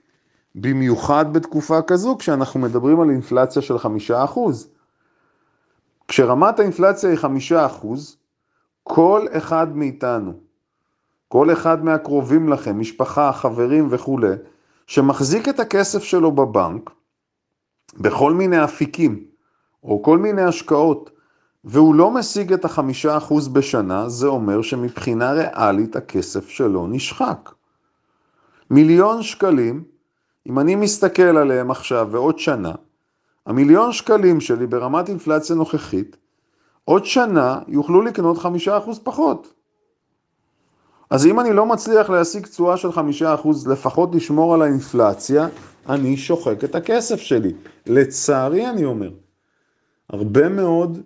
במיוחד 0.55 1.33
בתקופה 1.33 1.81
כזו, 1.81 2.17
כשאנחנו 2.17 2.59
מדברים 2.59 2.99
על 3.01 3.09
אינפלציה 3.09 3.61
של 3.61 3.77
חמישה 3.77 4.23
אחוז. 4.23 4.69
כשרמת 6.07 6.59
האינפלציה 6.59 7.09
היא 7.09 7.17
חמישה 7.17 7.65
אחוז, 7.65 8.17
כל 8.83 9.25
אחד 9.31 9.77
מאיתנו, 9.77 10.33
כל 11.27 11.53
אחד 11.53 11.85
מהקרובים 11.85 12.49
לכם, 12.49 12.79
משפחה, 12.79 13.31
חברים 13.33 13.87
וכולי, 13.89 14.33
שמחזיק 14.87 15.49
את 15.49 15.59
הכסף 15.59 16.03
שלו 16.03 16.31
בבנק, 16.31 16.89
בכל 17.97 18.33
מיני 18.33 18.63
אפיקים, 18.63 19.25
או 19.83 20.03
כל 20.03 20.17
מיני 20.17 20.41
השקעות, 20.41 21.09
והוא 21.63 21.95
לא 21.95 22.11
משיג 22.11 22.53
את 22.53 22.65
החמישה 22.65 23.17
אחוז 23.17 23.47
בשנה, 23.47 24.09
זה 24.09 24.27
אומר 24.27 24.61
שמבחינה 24.61 25.31
ריאלית 25.31 25.95
הכסף 25.95 26.49
שלו 26.49 26.87
נשחק. 26.87 27.49
מיליון 28.69 29.23
שקלים, 29.23 29.83
אם 30.47 30.59
אני 30.59 30.75
מסתכל 30.75 31.37
עליהם 31.37 31.71
עכשיו 31.71 32.07
ועוד 32.11 32.39
שנה, 32.39 32.71
המיליון 33.45 33.91
שקלים 33.91 34.41
שלי 34.41 34.67
ברמת 34.67 35.09
אינפלציה 35.09 35.55
נוכחית, 35.55 36.17
עוד 36.85 37.05
שנה 37.05 37.59
יוכלו 37.67 38.01
לקנות 38.01 38.37
חמישה 38.37 38.77
אחוז 38.77 38.99
פחות. 39.03 39.53
אז 41.09 41.25
אם 41.25 41.39
אני 41.39 41.53
לא 41.53 41.65
מצליח 41.65 42.09
להשיג 42.09 42.47
תשואה 42.47 42.77
של 42.77 42.91
חמישה 42.91 43.33
אחוז, 43.33 43.67
לפחות 43.67 44.15
לשמור 44.15 44.53
על 44.53 44.61
האינפלציה, 44.61 45.47
אני 45.89 46.17
שוחק 46.17 46.63
את 46.63 46.75
הכסף 46.75 47.19
שלי. 47.19 47.53
לצערי 47.85 48.69
אני 48.69 48.85
אומר. 48.85 49.11
הרבה 50.09 50.49
מאוד, 50.49 51.01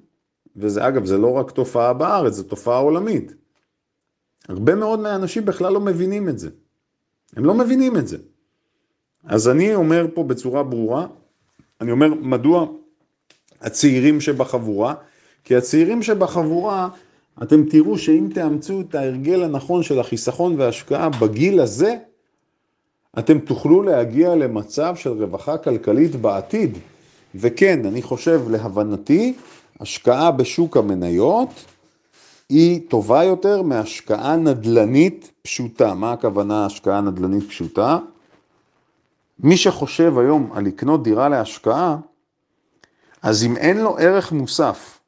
וזה 0.55 0.87
אגב, 0.87 1.05
זה 1.05 1.17
לא 1.17 1.31
רק 1.31 1.51
תופעה 1.51 1.93
בארץ, 1.93 2.33
זו 2.33 2.43
תופעה 2.43 2.77
עולמית. 2.77 3.33
הרבה 4.49 4.75
מאוד 4.75 4.99
מהאנשים 4.99 5.45
בכלל 5.45 5.73
לא 5.73 5.79
מבינים 5.79 6.29
את 6.29 6.39
זה. 6.39 6.49
הם 7.35 7.45
לא 7.45 7.53
מבינים 7.53 7.97
את 7.97 8.07
זה. 8.07 8.17
אז 9.27 9.49
אני 9.49 9.75
אומר 9.75 10.07
פה 10.13 10.23
בצורה 10.23 10.63
ברורה, 10.63 11.07
אני 11.81 11.91
אומר 11.91 12.13
מדוע 12.13 12.67
הצעירים 13.61 14.21
שבחבורה, 14.21 14.93
כי 15.43 15.55
הצעירים 15.55 16.03
שבחבורה, 16.03 16.89
אתם 17.43 17.63
תראו 17.69 17.97
שאם 17.97 18.27
תאמצו 18.33 18.81
את 18.81 18.95
ההרגל 18.95 19.43
הנכון 19.43 19.83
של 19.83 19.99
החיסכון 19.99 20.59
וההשקעה 20.59 21.09
בגיל 21.09 21.59
הזה, 21.59 21.95
אתם 23.19 23.39
תוכלו 23.39 23.81
להגיע 23.83 24.35
למצב 24.35 24.95
של 24.95 25.09
רווחה 25.09 25.57
כלכלית 25.57 26.15
בעתיד. 26.15 26.77
וכן, 27.35 27.85
אני 27.85 28.01
חושב, 28.01 28.41
להבנתי, 28.49 29.33
השקעה 29.79 30.31
בשוק 30.31 30.77
המניות 30.77 31.49
היא 32.49 32.81
טובה 32.89 33.23
יותר 33.23 33.61
מהשקעה 33.61 34.35
נדל"נית 34.35 35.31
פשוטה. 35.41 35.93
מה 35.93 36.11
הכוונה 36.11 36.65
השקעה 36.65 37.01
נדל"נית 37.01 37.49
פשוטה? 37.49 37.99
מי 39.39 39.57
שחושב 39.57 40.17
היום 40.17 40.51
על 40.53 40.65
לקנות 40.65 41.03
דירה 41.03 41.29
להשקעה, 41.29 41.97
אז 43.21 43.43
אם 43.43 43.57
אין 43.57 43.77
לו 43.77 43.97
ערך 43.97 44.31
מוסף, 44.31 44.99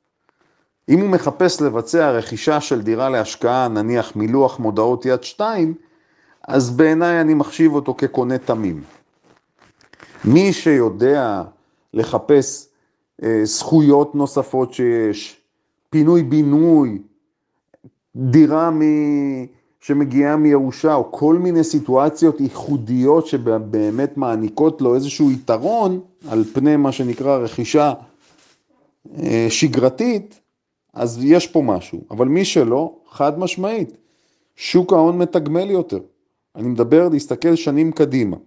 אם 0.89 0.99
הוא 0.99 1.09
מחפש 1.09 1.61
לבצע 1.61 2.11
רכישה 2.11 2.61
של 2.61 2.81
דירה 2.81 3.09
להשקעה, 3.09 3.67
נניח 3.67 4.15
מלוח 4.15 4.59
מודעות 4.59 5.05
יד 5.05 5.23
שתיים, 5.23 5.73
אז 6.47 6.69
בעיניי 6.69 7.21
אני 7.21 7.33
מחשיב 7.33 7.73
אותו 7.73 7.93
כקונה 7.97 8.37
תמים. 8.37 8.83
מי 10.25 10.53
שיודע 10.53 11.43
לחפש 11.93 12.67
אה, 13.23 13.41
זכויות 13.43 14.15
נוספות 14.15 14.73
שיש, 14.73 15.41
פינוי-בינוי, 15.89 17.01
דירה 18.15 18.69
מ... 18.69 18.81
שמגיעה 19.79 20.35
מירושה, 20.35 20.95
או 20.95 21.11
כל 21.11 21.35
מיני 21.35 21.63
סיטואציות 21.63 22.41
ייחודיות 22.41 23.27
שבאמת 23.27 24.17
מעניקות 24.17 24.81
לו 24.81 24.95
איזשהו 24.95 25.31
יתרון 25.31 25.99
על 26.29 26.43
פני 26.43 26.75
מה 26.75 26.91
שנקרא 26.91 27.37
רכישה 27.37 27.93
אה, 29.17 29.47
שגרתית, 29.49 30.39
אז 30.93 31.19
יש 31.23 31.47
פה 31.47 31.61
משהו. 31.61 32.01
אבל 32.11 32.27
מי 32.27 32.45
שלא, 32.45 32.95
חד 33.09 33.39
משמעית, 33.39 33.97
שוק 34.55 34.93
ההון 34.93 35.17
מתגמל 35.17 35.69
יותר. 35.69 35.99
אני 36.55 36.67
מדבר 36.67 37.09
להסתכל 37.09 37.55
שנים 37.55 37.91
קדימה. 37.91 38.37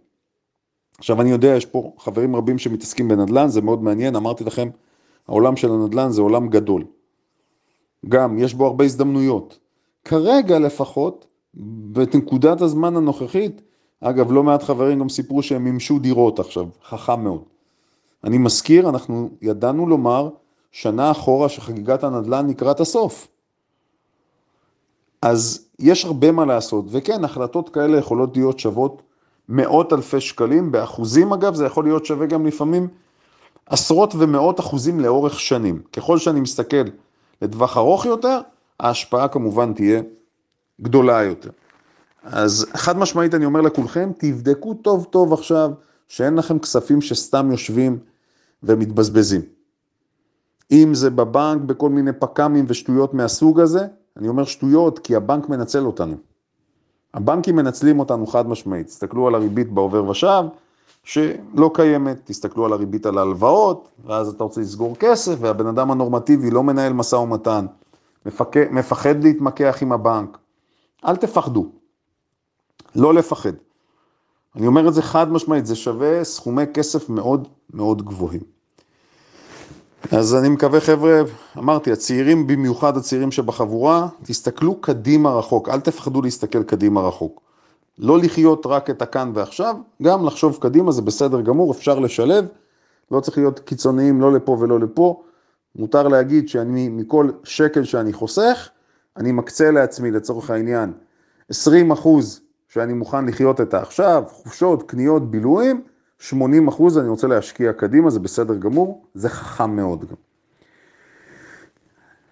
עכשיו 0.99 1.21
אני 1.21 1.31
יודע, 1.31 1.49
יש 1.57 1.67
פה 1.67 1.93
חברים 1.99 2.37
רבים 2.37 2.59
שמתעסקים 2.59 3.09
בנדל"ן, 3.09 3.49
זה 3.49 3.61
מאוד 3.61 3.83
מעניין, 3.83 4.17
אמרתי 4.17 4.45
לכם, 4.45 4.69
העולם 5.29 5.57
של 5.57 5.73
הנדל"ן 5.73 6.11
זה 6.11 6.23
עולם 6.23 6.49
גדול. 6.49 6.85
גם, 8.09 8.39
יש 8.39 8.55
בו 8.55 8.67
הרבה 8.67 8.85
הזדמנויות. 8.85 9.59
כרגע 10.05 10.59
לפחות, 10.59 11.27
בנקודת 11.55 12.61
הזמן 12.61 12.97
הנוכחית, 12.97 13.63
אגב, 14.01 14.33
לא 14.33 14.43
מעט 14.43 14.63
חברים 14.63 14.99
גם 15.01 15.09
סיפרו 15.09 15.43
שהם 15.43 15.65
מימשו 15.65 15.99
דירות 15.99 16.39
עכשיו, 16.39 16.67
חכם 16.85 17.25
מאוד. 17.25 17.43
אני 18.25 18.39
מזכיר, 18.39 18.89
אנחנו 18.89 19.31
ידענו 19.43 19.87
לומר 19.87 20.29
שנה 20.73 21.11
אחורה 21.11 21.49
שחגיגת 21.49 22.05
הנדל"ן 22.05 22.51
לקראת 22.51 22.81
הסוף. 22.81 23.29
אז 25.23 25.67
יש 25.79 26.05
הרבה 26.05 26.33
מה 26.33 26.45
לעשות, 26.45 26.85
וכן, 26.89 27.25
החלטות 27.25 27.69
כאלה 27.69 27.99
יכולות 27.99 28.37
להיות 28.37 28.59
שוות 28.59 29.03
מאות 29.49 29.93
אלפי 29.93 30.21
שקלים, 30.21 30.73
באחוזים 30.73 31.33
אגב, 31.33 31.55
זה 31.55 31.67
יכול 31.67 31.85
להיות 31.85 32.07
שווה 32.07 32.27
גם 32.27 32.47
לפעמים 32.47 32.89
עשרות 33.67 34.15
ומאות 34.19 34.61
אחוזים 34.61 35.01
לאורך 35.01 35.41
שנים. 35.41 35.83
ככל 35.93 36.19
שאני 36.19 36.41
מסתכל 36.41 36.85
לטווח 37.43 37.77
ארוך 37.77 38.07
יותר, 38.07 38.41
ההשפעה 38.83 39.29
כמובן 39.29 39.73
תהיה 39.73 40.03
גדולה 40.81 41.23
יותר. 41.23 41.51
אז 42.23 42.67
חד 42.75 42.99
משמעית 42.99 43.35
אני 43.35 43.45
אומר 43.45 43.61
לכולכם, 43.61 44.11
תבדקו 44.19 44.75
טוב 44.75 45.07
טוב 45.11 45.33
עכשיו 45.33 45.71
שאין 46.09 46.35
לכם 46.35 46.59
כספים 46.59 47.01
שסתם 47.01 47.51
יושבים 47.51 47.99
ומתבזבזים. 48.63 49.41
אם 50.73 50.95
זה 50.95 51.11
בבנק, 51.11 51.63
בכל 51.63 51.91
מיני 51.91 52.13
פק"מים 52.13 52.65
ושטויות 52.69 53.15
מהסוג 53.15 53.61
הזה, 53.61 53.87
אני 54.17 54.29
אומר 54.29 54.45
שטויות 54.45 54.99
כי 54.99 55.17
הבנק 55.17 55.49
מנצל 55.49 55.87
אותנו. 55.87 56.17
הבנקים 57.15 57.57
מנצלים 57.57 57.99
אותנו 57.99 58.27
חד 58.27 58.49
משמעית. 58.49 58.87
תסתכלו 58.87 59.27
על 59.27 59.35
הריבית 59.35 59.73
בעובר 59.73 60.09
ושב, 60.09 60.43
שלא 61.05 61.71
קיימת, 61.75 62.21
תסתכלו 62.25 62.65
על 62.65 62.73
הריבית 62.73 63.07
על 63.07 63.19
ההלוואות, 63.19 63.89
ואז 64.07 64.29
אתה 64.29 64.45
רוצה 64.45 64.61
לסגור 64.61 64.97
כסף, 64.97 65.35
והבן 65.41 65.67
אדם 65.67 65.91
הנורמטיבי 65.91 66.51
לא 66.51 66.63
מנהל 66.63 66.93
משא 66.93 67.17
ומתן, 67.17 67.67
מפק... 68.27 68.57
מפחד 68.71 69.25
להתמקח 69.25 69.79
עם 69.83 69.93
הבנק. 69.93 70.39
אל 71.05 71.17
תפחדו, 71.17 71.73
לא 72.97 73.15
לפחד. 73.15 73.53
אני 74.57 74.67
אומר 74.67 74.89
את 74.89 74.95
זה 74.95 75.03
חד 75.03 75.33
משמעית, 75.33 75.67
זה 75.67 75.77
שווה 75.77 76.25
סכומי 76.25 76.63
כסף 76.75 77.09
מאוד 77.09 77.49
מאוד 77.75 78.03
גבוהים. 78.03 78.41
אז 80.11 80.35
אני 80.35 80.49
מקווה 80.49 80.81
חבר'ה, 80.81 81.23
אמרתי, 81.59 81.93
הצעירים 81.93 82.47
במיוחד 82.47 82.97
הצעירים 82.97 83.31
שבחבורה, 83.31 84.09
תסתכלו 84.23 84.81
קדימה 84.81 85.31
רחוק, 85.31 85.69
אל 85.69 85.81
תפחדו 85.81 86.23
להסתכל 86.23 86.63
קדימה 86.63 87.01
רחוק. 87.01 87.41
לא 87.99 88.19
לחיות 88.19 88.67
רק 88.67 88.91
את 88.91 89.03
הכאן 89.03 89.33
ועכשיו, 89.35 89.77
גם 90.03 90.27
לחשוב 90.27 90.59
קדימה 90.61 90.93
זה 90.93 91.03
בסדר 91.03 91.41
גמור, 91.41 91.73
אפשר 91.73 91.99
לשלב, 91.99 92.47
לא 93.11 93.21
צריך 93.21 93.39
להיות 93.39 93.59
קיצוניים 93.59 94.21
לא 94.21 94.33
לפה 94.33 94.57
ולא 94.61 94.81
לפה. 94.81 95.23
מותר 95.77 96.09
להגיד 96.09 96.49
שאני 96.49 96.89
מכל 96.89 97.31
שקל 97.45 97.85
שאני 97.85 98.13
חוסך, 98.13 98.69
אני 99.17 99.33
מקצה 99.33 99.71
לעצמי 99.71 100.11
לצורך 100.11 100.51
העניין 100.51 100.93
20 101.49 101.91
אחוז 101.91 102.41
שאני 102.69 102.93
מוכן 102.93 103.27
לחיות 103.27 103.61
את 103.61 103.75
העכשיו, 103.75 104.25
חופשות, 104.29 104.91
קניות, 104.91 105.31
בילויים, 105.31 105.83
80 106.19 106.69
אחוז 106.69 106.99
אני 106.99 107.09
רוצה 107.09 107.27
להשקיע 107.27 107.73
קדימה, 107.73 108.11
זה 108.11 108.21
בסדר 108.21 108.55
גמור, 108.55 109.07
זה 109.15 109.29
חכם 109.29 109.77
מאוד 109.77 110.01
גם. 110.05 110.17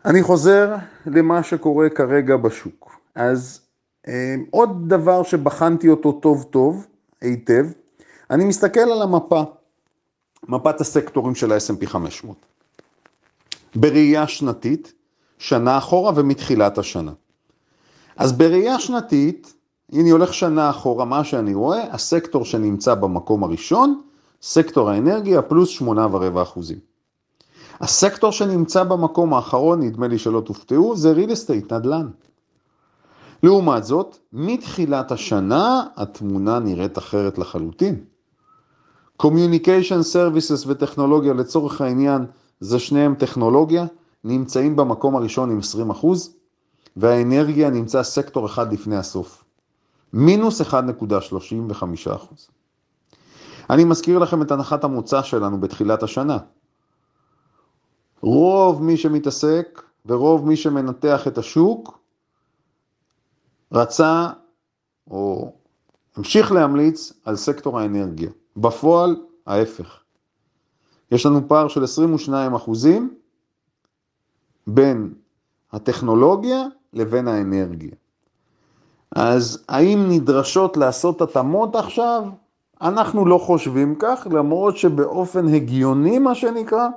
אני 0.04 0.22
חוזר 0.22 0.76
למה 1.06 1.42
שקורה 1.42 1.88
כרגע 1.88 2.36
בשוק. 2.36 3.00
אז 3.14 3.60
אה, 4.08 4.34
עוד 4.50 4.88
דבר 4.88 5.22
שבחנתי 5.22 5.88
אותו 5.88 6.12
טוב 6.12 6.42
טוב, 6.42 6.86
היטב, 7.20 7.66
אני 8.30 8.44
מסתכל 8.44 8.80
על 8.80 9.02
המפה, 9.02 9.42
מפת 10.48 10.80
הסקטורים 10.80 11.34
של 11.34 11.52
ה-S&P 11.52 11.86
500. 11.86 12.49
בראייה 13.74 14.28
שנתית, 14.28 14.92
שנה 15.38 15.78
אחורה 15.78 16.12
ומתחילת 16.16 16.78
השנה. 16.78 17.12
אז 18.16 18.32
בראייה 18.32 18.80
שנתית, 18.80 19.54
אני 19.92 20.10
הולך 20.10 20.34
שנה 20.34 20.70
אחורה, 20.70 21.04
מה 21.04 21.24
שאני 21.24 21.54
רואה, 21.54 21.94
הסקטור 21.94 22.44
שנמצא 22.44 22.94
במקום 22.94 23.44
הראשון, 23.44 24.00
סקטור 24.42 24.90
האנרגיה 24.90 25.42
פלוס 25.42 25.68
שמונה 25.68 26.06
ורבע 26.10 26.42
אחוזים. 26.42 26.78
הסקטור 27.80 28.32
שנמצא 28.32 28.84
במקום 28.84 29.34
האחרון, 29.34 29.82
נדמה 29.82 30.08
לי 30.08 30.18
שלא 30.18 30.40
תופתעו, 30.40 30.96
זה 30.96 31.14
real 31.14 31.30
estate, 31.30 31.74
נדל"ן. 31.74 32.08
לעומת 33.42 33.84
זאת, 33.84 34.18
מתחילת 34.32 35.12
השנה 35.12 35.82
התמונה 35.96 36.58
נראית 36.58 36.98
אחרת 36.98 37.38
לחלוטין. 37.38 38.04
Communication 39.22 40.02
Services 40.12 40.64
וטכנולוגיה 40.66 41.32
לצורך 41.32 41.80
העניין, 41.80 42.26
זה 42.60 42.78
שניהם 42.78 43.14
טכנולוגיה, 43.14 43.86
נמצאים 44.24 44.76
במקום 44.76 45.16
הראשון 45.16 45.50
עם 45.50 45.58
20 45.58 45.90
אחוז, 45.90 46.36
והאנרגיה 46.96 47.70
נמצא 47.70 48.02
סקטור 48.02 48.46
אחד 48.46 48.72
לפני 48.72 48.96
הסוף. 48.96 49.44
מינוס 50.12 50.60
1.35 50.60 50.74
אחוז. 52.14 52.48
אני 53.70 53.84
מזכיר 53.84 54.18
לכם 54.18 54.42
את 54.42 54.50
הנחת 54.50 54.84
המוצא 54.84 55.22
שלנו 55.22 55.60
בתחילת 55.60 56.02
השנה. 56.02 56.38
רוב 58.20 58.82
מי 58.82 58.96
שמתעסק 58.96 59.82
ורוב 60.06 60.48
מי 60.48 60.56
שמנתח 60.56 61.26
את 61.26 61.38
השוק 61.38 61.98
רצה 63.72 64.28
או 65.10 65.52
המשיך 66.16 66.52
להמליץ 66.52 67.12
על 67.24 67.36
סקטור 67.36 67.80
האנרגיה. 67.80 68.30
בפועל, 68.56 69.16
ההפך. 69.46 69.99
יש 71.10 71.26
לנו 71.26 71.48
פער 71.48 71.68
של 71.68 71.84
22 71.84 72.54
אחוזים 72.54 73.14
בין 74.66 75.14
הטכנולוגיה 75.72 76.62
לבין 76.92 77.28
האנרגיה. 77.28 77.90
אז 79.16 79.64
האם 79.68 80.06
נדרשות 80.08 80.76
לעשות 80.76 81.22
התאמות 81.22 81.76
עכשיו? 81.76 82.24
אנחנו 82.80 83.26
לא 83.26 83.38
חושבים 83.38 83.94
כך, 83.98 84.26
למרות 84.30 84.76
שבאופן 84.76 85.48
הגיוני, 85.48 86.18
מה 86.18 86.34
שנקרא, 86.34 86.88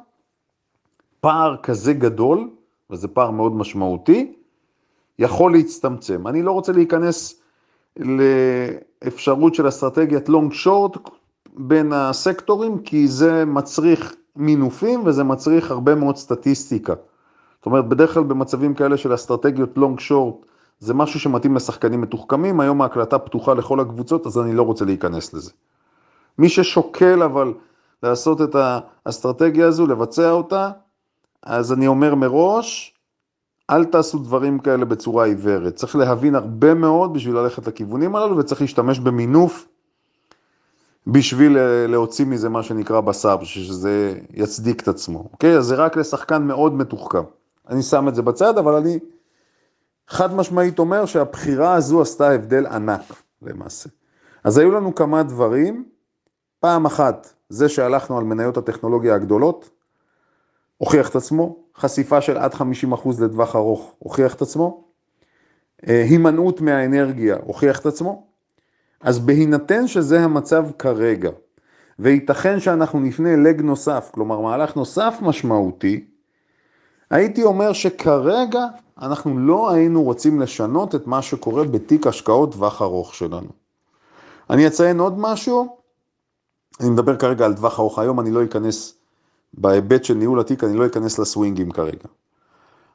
פער 1.19 1.57
כזה 1.57 1.93
גדול, 1.93 2.49
וזה 2.89 3.07
פער 3.07 3.31
מאוד 3.31 3.55
משמעותי, 3.55 4.33
יכול 5.19 5.51
להצטמצם. 5.53 6.27
אני 6.27 6.41
לא 6.41 6.51
רוצה 6.51 6.71
להיכנס 6.71 7.41
לאפשרות 7.97 9.55
של 9.55 9.67
אסטרטגיית 9.67 10.29
לונג 10.29 10.53
שורט 10.53 10.97
בין 11.57 11.93
הסקטורים, 11.93 12.77
כי 12.77 13.07
זה 13.07 13.45
מצריך 13.45 14.15
מינופים 14.35 15.01
וזה 15.05 15.23
מצריך 15.23 15.71
הרבה 15.71 15.95
מאוד 15.95 16.17
סטטיסטיקה. 16.17 16.93
זאת 17.57 17.65
אומרת, 17.65 17.89
בדרך 17.89 18.13
כלל 18.13 18.23
במצבים 18.23 18.73
כאלה 18.73 18.97
של 18.97 19.13
אסטרטגיות 19.13 19.77
לונג 19.77 19.99
שורט, 19.99 20.35
זה 20.79 20.93
משהו 20.93 21.19
שמתאים 21.19 21.55
לשחקנים 21.55 22.01
מתוחכמים, 22.01 22.59
היום 22.59 22.81
ההקלטה 22.81 23.19
פתוחה 23.19 23.53
לכל 23.53 23.79
הקבוצות, 23.79 24.25
אז 24.27 24.39
אני 24.39 24.53
לא 24.53 24.63
רוצה 24.63 24.85
להיכנס 24.85 25.33
לזה. 25.33 25.51
מי 26.37 26.49
ששוקל 26.49 27.23
אבל 27.23 27.53
לעשות 28.03 28.41
את 28.41 28.55
האסטרטגיה 29.05 29.67
הזו, 29.67 29.87
לבצע 29.87 30.31
אותה, 30.31 30.71
אז 31.43 31.73
אני 31.73 31.87
אומר 31.87 32.15
מראש, 32.15 32.93
אל 33.69 33.85
תעשו 33.85 34.19
דברים 34.19 34.59
כאלה 34.59 34.85
בצורה 34.85 35.25
עיוורת. 35.25 35.75
צריך 35.75 35.95
להבין 35.95 36.35
הרבה 36.35 36.73
מאוד 36.73 37.13
בשביל 37.13 37.35
ללכת 37.35 37.67
לכיוונים 37.67 38.15
הללו, 38.15 38.37
וצריך 38.37 38.61
להשתמש 38.61 38.99
במינוף 38.99 39.67
בשביל 41.07 41.57
להוציא 41.87 42.25
מזה 42.25 42.49
מה 42.49 42.63
שנקרא 42.63 43.01
בשר, 43.01 43.37
בשביל 43.37 43.65
שזה 43.65 44.19
יצדיק 44.33 44.81
את 44.81 44.87
עצמו, 44.87 45.19
אוקיי? 45.33 45.57
אז 45.57 45.65
זה 45.65 45.75
רק 45.75 45.97
לשחקן 45.97 46.43
מאוד 46.43 46.73
מתוחכם. 46.73 47.23
אני 47.69 47.83
שם 47.83 48.07
את 48.07 48.15
זה 48.15 48.21
בצד, 48.21 48.57
אבל 48.57 48.73
אני 48.73 48.99
חד 50.07 50.35
משמעית 50.35 50.79
אומר 50.79 51.05
שהבחירה 51.05 51.73
הזו 51.73 52.01
עשתה 52.01 52.31
הבדל 52.31 52.65
ענק 52.65 53.01
למעשה. 53.41 53.89
אז 54.43 54.57
היו 54.57 54.71
לנו 54.71 54.95
כמה 54.95 55.23
דברים, 55.23 55.85
פעם 56.59 56.85
אחת, 56.85 57.33
זה 57.49 57.69
שהלכנו 57.69 58.17
על 58.17 58.23
מניות 58.23 58.57
הטכנולוגיה 58.57 59.15
הגדולות, 59.15 59.69
הוכיח 60.77 61.09
את 61.09 61.15
עצמו, 61.15 61.55
חשיפה 61.77 62.21
של 62.21 62.37
עד 62.37 62.53
50% 62.53 62.63
לטווח 63.21 63.55
ארוך, 63.55 63.95
הוכיח 63.99 64.35
את 64.35 64.41
עצמו, 64.41 64.83
אה, 65.87 66.03
הימנעות 66.03 66.61
מהאנרגיה, 66.61 67.37
הוכיח 67.43 67.79
את 67.79 67.85
עצמו, 67.85 68.27
אז 69.03 69.19
בהינתן 69.19 69.87
שזה 69.87 70.21
המצב 70.21 70.65
כרגע, 70.79 71.29
וייתכן 71.99 72.59
שאנחנו 72.59 72.99
נפנה 72.99 73.35
לג 73.35 73.61
נוסף, 73.61 74.09
כלומר 74.13 74.39
מהלך 74.39 74.75
נוסף 74.75 75.17
משמעותי, 75.21 76.05
הייתי 77.09 77.43
אומר 77.43 77.73
שכרגע 77.73 78.65
אנחנו 79.01 79.39
לא 79.39 79.71
היינו 79.71 80.03
רוצים 80.03 80.39
לשנות 80.39 80.95
את 80.95 81.07
מה 81.07 81.21
שקורה 81.21 81.63
בתיק 81.63 82.07
השקעות 82.07 82.51
טווח 82.51 82.81
ארוך 82.81 83.15
שלנו. 83.15 83.49
אני 84.49 84.67
אציין 84.67 84.99
עוד 84.99 85.19
משהו, 85.19 85.77
אני 86.79 86.89
מדבר 86.89 87.15
כרגע 87.15 87.45
על 87.45 87.53
טווח 87.53 87.79
ארוך, 87.79 87.99
היום 87.99 88.19
אני 88.19 88.31
לא 88.31 88.43
אכנס 88.43 88.95
בהיבט 89.53 90.03
של 90.03 90.13
ניהול 90.13 90.39
התיק, 90.39 90.63
אני 90.63 90.77
לא 90.77 90.85
אכנס 90.85 91.19
לסווינגים 91.19 91.71
כרגע. 91.71 92.07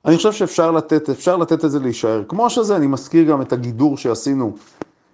אני 0.05 0.17
חושב 0.17 0.33
שאפשר 0.33 0.71
לתת, 0.71 1.11
אפשר 1.11 1.37
לתת 1.37 1.65
את 1.65 1.71
זה 1.71 1.79
להישאר. 1.79 2.25
כמו 2.29 2.51
שזה, 2.51 2.77
אני 2.77 2.87
מזכיר 2.87 3.31
גם 3.31 3.43
את 3.43 3.53
הגידור 3.53 3.97
שעשינו, 3.97 4.57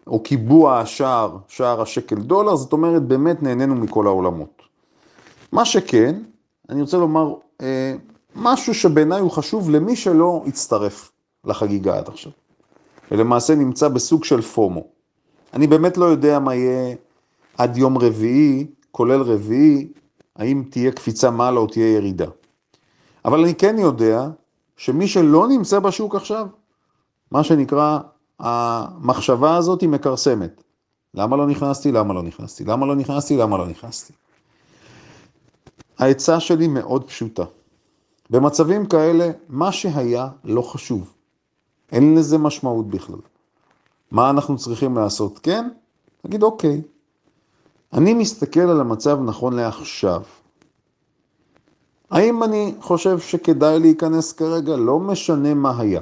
או 0.07 0.23
קיבוע 0.23 0.79
השער, 0.79 1.37
שער 1.49 1.83
השקל 1.83 2.17
דולר, 2.17 2.57
זאת 2.57 2.73
אומרת, 2.73 3.03
באמת 3.03 3.43
נהנינו 3.43 3.75
מכל 3.75 4.07
העולמות. 4.07 4.62
מה 5.53 5.64
שכן, 5.64 6.23
אני 6.69 6.81
רוצה 6.81 6.97
לומר 6.97 7.35
אה, 7.61 7.95
משהו 8.37 8.75
שבעיניי 8.75 9.21
הוא 9.21 9.31
חשוב 9.31 9.71
למי 9.71 9.97
שלא 9.97 10.43
הצטרף 10.47 11.12
לחגיגה 11.45 11.99
עד 11.99 12.09
עכשיו, 12.09 12.33
ולמעשה 13.11 13.55
נמצא 13.55 13.88
בסוג 13.88 14.25
של 14.25 14.43
פומו. 14.43 14.85
אני 15.55 15.67
באמת 15.67 15.97
לא 15.97 16.05
יודע 16.05 16.38
מה 16.38 16.55
יהיה 16.55 16.95
עד 17.59 17.77
יום 17.77 17.99
רביעי, 17.99 18.67
כולל 18.90 19.23
רביעי, 19.23 19.88
האם 20.37 20.64
תהיה 20.71 20.93
קפיצה 20.93 21.31
מעלה 21.31 21.61
או 21.61 21.67
תהיה 21.67 21.95
ירידה. 21.95 22.27
אבל 23.25 23.40
אני 23.40 23.55
כן 23.55 23.77
יודע 23.79 24.29
שמי 24.77 25.09
שלא 25.09 25.49
נמצא 25.49 25.79
בשוק 25.79 26.14
עכשיו, 26.14 26.47
מה 27.31 27.45
שנקרא, 27.45 27.99
המחשבה 28.38 29.57
הזאת 29.57 29.81
היא 29.81 29.88
מכרסמת. 29.88 30.62
למה 31.14 31.37
לא 31.37 31.47
נכנסתי? 31.47 31.92
למה 31.92 32.14
לא 32.14 32.23
נכנסתי? 32.23 32.64
למה 32.64 32.87
לא 32.87 32.94
נכנסתי? 32.97 33.37
למה 33.37 33.59
לא 33.59 33.66
נכנסתי? 33.66 34.12
העצה 35.99 36.40
שלי 36.40 36.68
מאוד 36.68 37.05
פשוטה. 37.05 37.44
במצבים 38.31 38.87
כאלה, 38.87 39.31
מה 39.49 39.73
שהיה 39.73 40.29
לא 40.44 40.62
חשוב. 40.62 41.12
אין 41.92 42.14
לזה 42.14 42.38
משמעות 42.38 42.88
בכלל. 42.88 43.18
מה 44.11 44.31
אנחנו 44.31 44.57
צריכים 44.57 44.97
לעשות? 44.97 45.38
כן? 45.38 45.68
נגיד, 46.25 46.42
אוקיי, 46.42 46.83
אני 47.92 48.14
מסתכל 48.14 48.61
על 48.61 48.81
המצב 48.81 49.18
נכון 49.25 49.53
לעכשיו. 49.53 50.23
האם 52.11 52.42
אני 52.42 52.75
חושב 52.81 53.18
שכדאי 53.18 53.81
להיכנס 53.81 54.33
כרגע? 54.33 54.77
לא 54.77 54.99
משנה 54.99 55.55
מה 55.55 55.81
היה. 55.81 56.01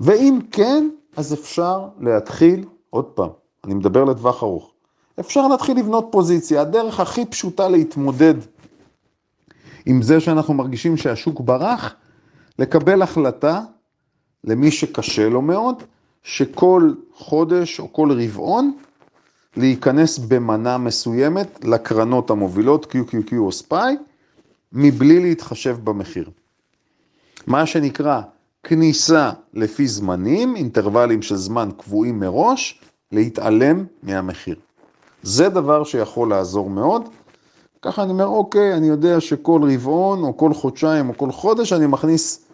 ואם 0.00 0.38
כן, 0.50 0.88
אז 1.16 1.34
אפשר 1.34 1.88
להתחיל, 2.00 2.64
עוד 2.90 3.04
פעם, 3.04 3.30
אני 3.64 3.74
מדבר 3.74 4.04
לטווח 4.04 4.42
ארוך, 4.42 4.72
אפשר 5.20 5.48
להתחיל 5.48 5.78
לבנות 5.78 6.08
פוזיציה. 6.10 6.60
הדרך 6.60 7.00
הכי 7.00 7.26
פשוטה 7.26 7.68
להתמודד 7.68 8.34
עם 9.86 10.02
זה 10.02 10.20
שאנחנו 10.20 10.54
מרגישים 10.54 10.96
שהשוק 10.96 11.40
ברח, 11.40 11.94
לקבל 12.58 13.02
החלטה 13.02 13.62
למי 14.44 14.70
שקשה 14.70 15.28
לו 15.28 15.42
מאוד, 15.42 15.82
שכל 16.22 16.92
חודש 17.14 17.80
או 17.80 17.92
כל 17.92 18.12
רבעון 18.12 18.76
להיכנס 19.56 20.18
במנה 20.18 20.78
מסוימת 20.78 21.64
לקרנות 21.64 22.30
המובילות 22.30 22.86
QQQ 22.94 23.34
או 23.36 23.48
SPY, 23.48 23.74
מבלי 24.72 25.20
להתחשב 25.20 25.76
במחיר. 25.84 26.30
מה 27.46 27.66
שנקרא 27.66 28.20
כניסה 28.68 29.30
לפי 29.54 29.88
זמנים, 29.88 30.56
אינטרוולים 30.56 31.22
של 31.22 31.36
זמן 31.36 31.68
קבועים 31.76 32.20
מראש, 32.20 32.80
להתעלם 33.12 33.84
מהמחיר. 34.02 34.56
זה 35.22 35.48
דבר 35.48 35.84
שיכול 35.84 36.30
לעזור 36.30 36.70
מאוד. 36.70 37.08
ככה 37.82 38.02
אני 38.02 38.10
אומר, 38.10 38.26
אוקיי, 38.26 38.74
אני 38.74 38.86
יודע 38.86 39.20
שכל 39.20 39.60
רבעון 39.72 40.22
או 40.22 40.36
כל 40.36 40.54
חודשיים 40.54 41.08
או 41.08 41.16
כל 41.16 41.32
חודש 41.32 41.72
אני 41.72 41.86
מכניס 41.86 42.44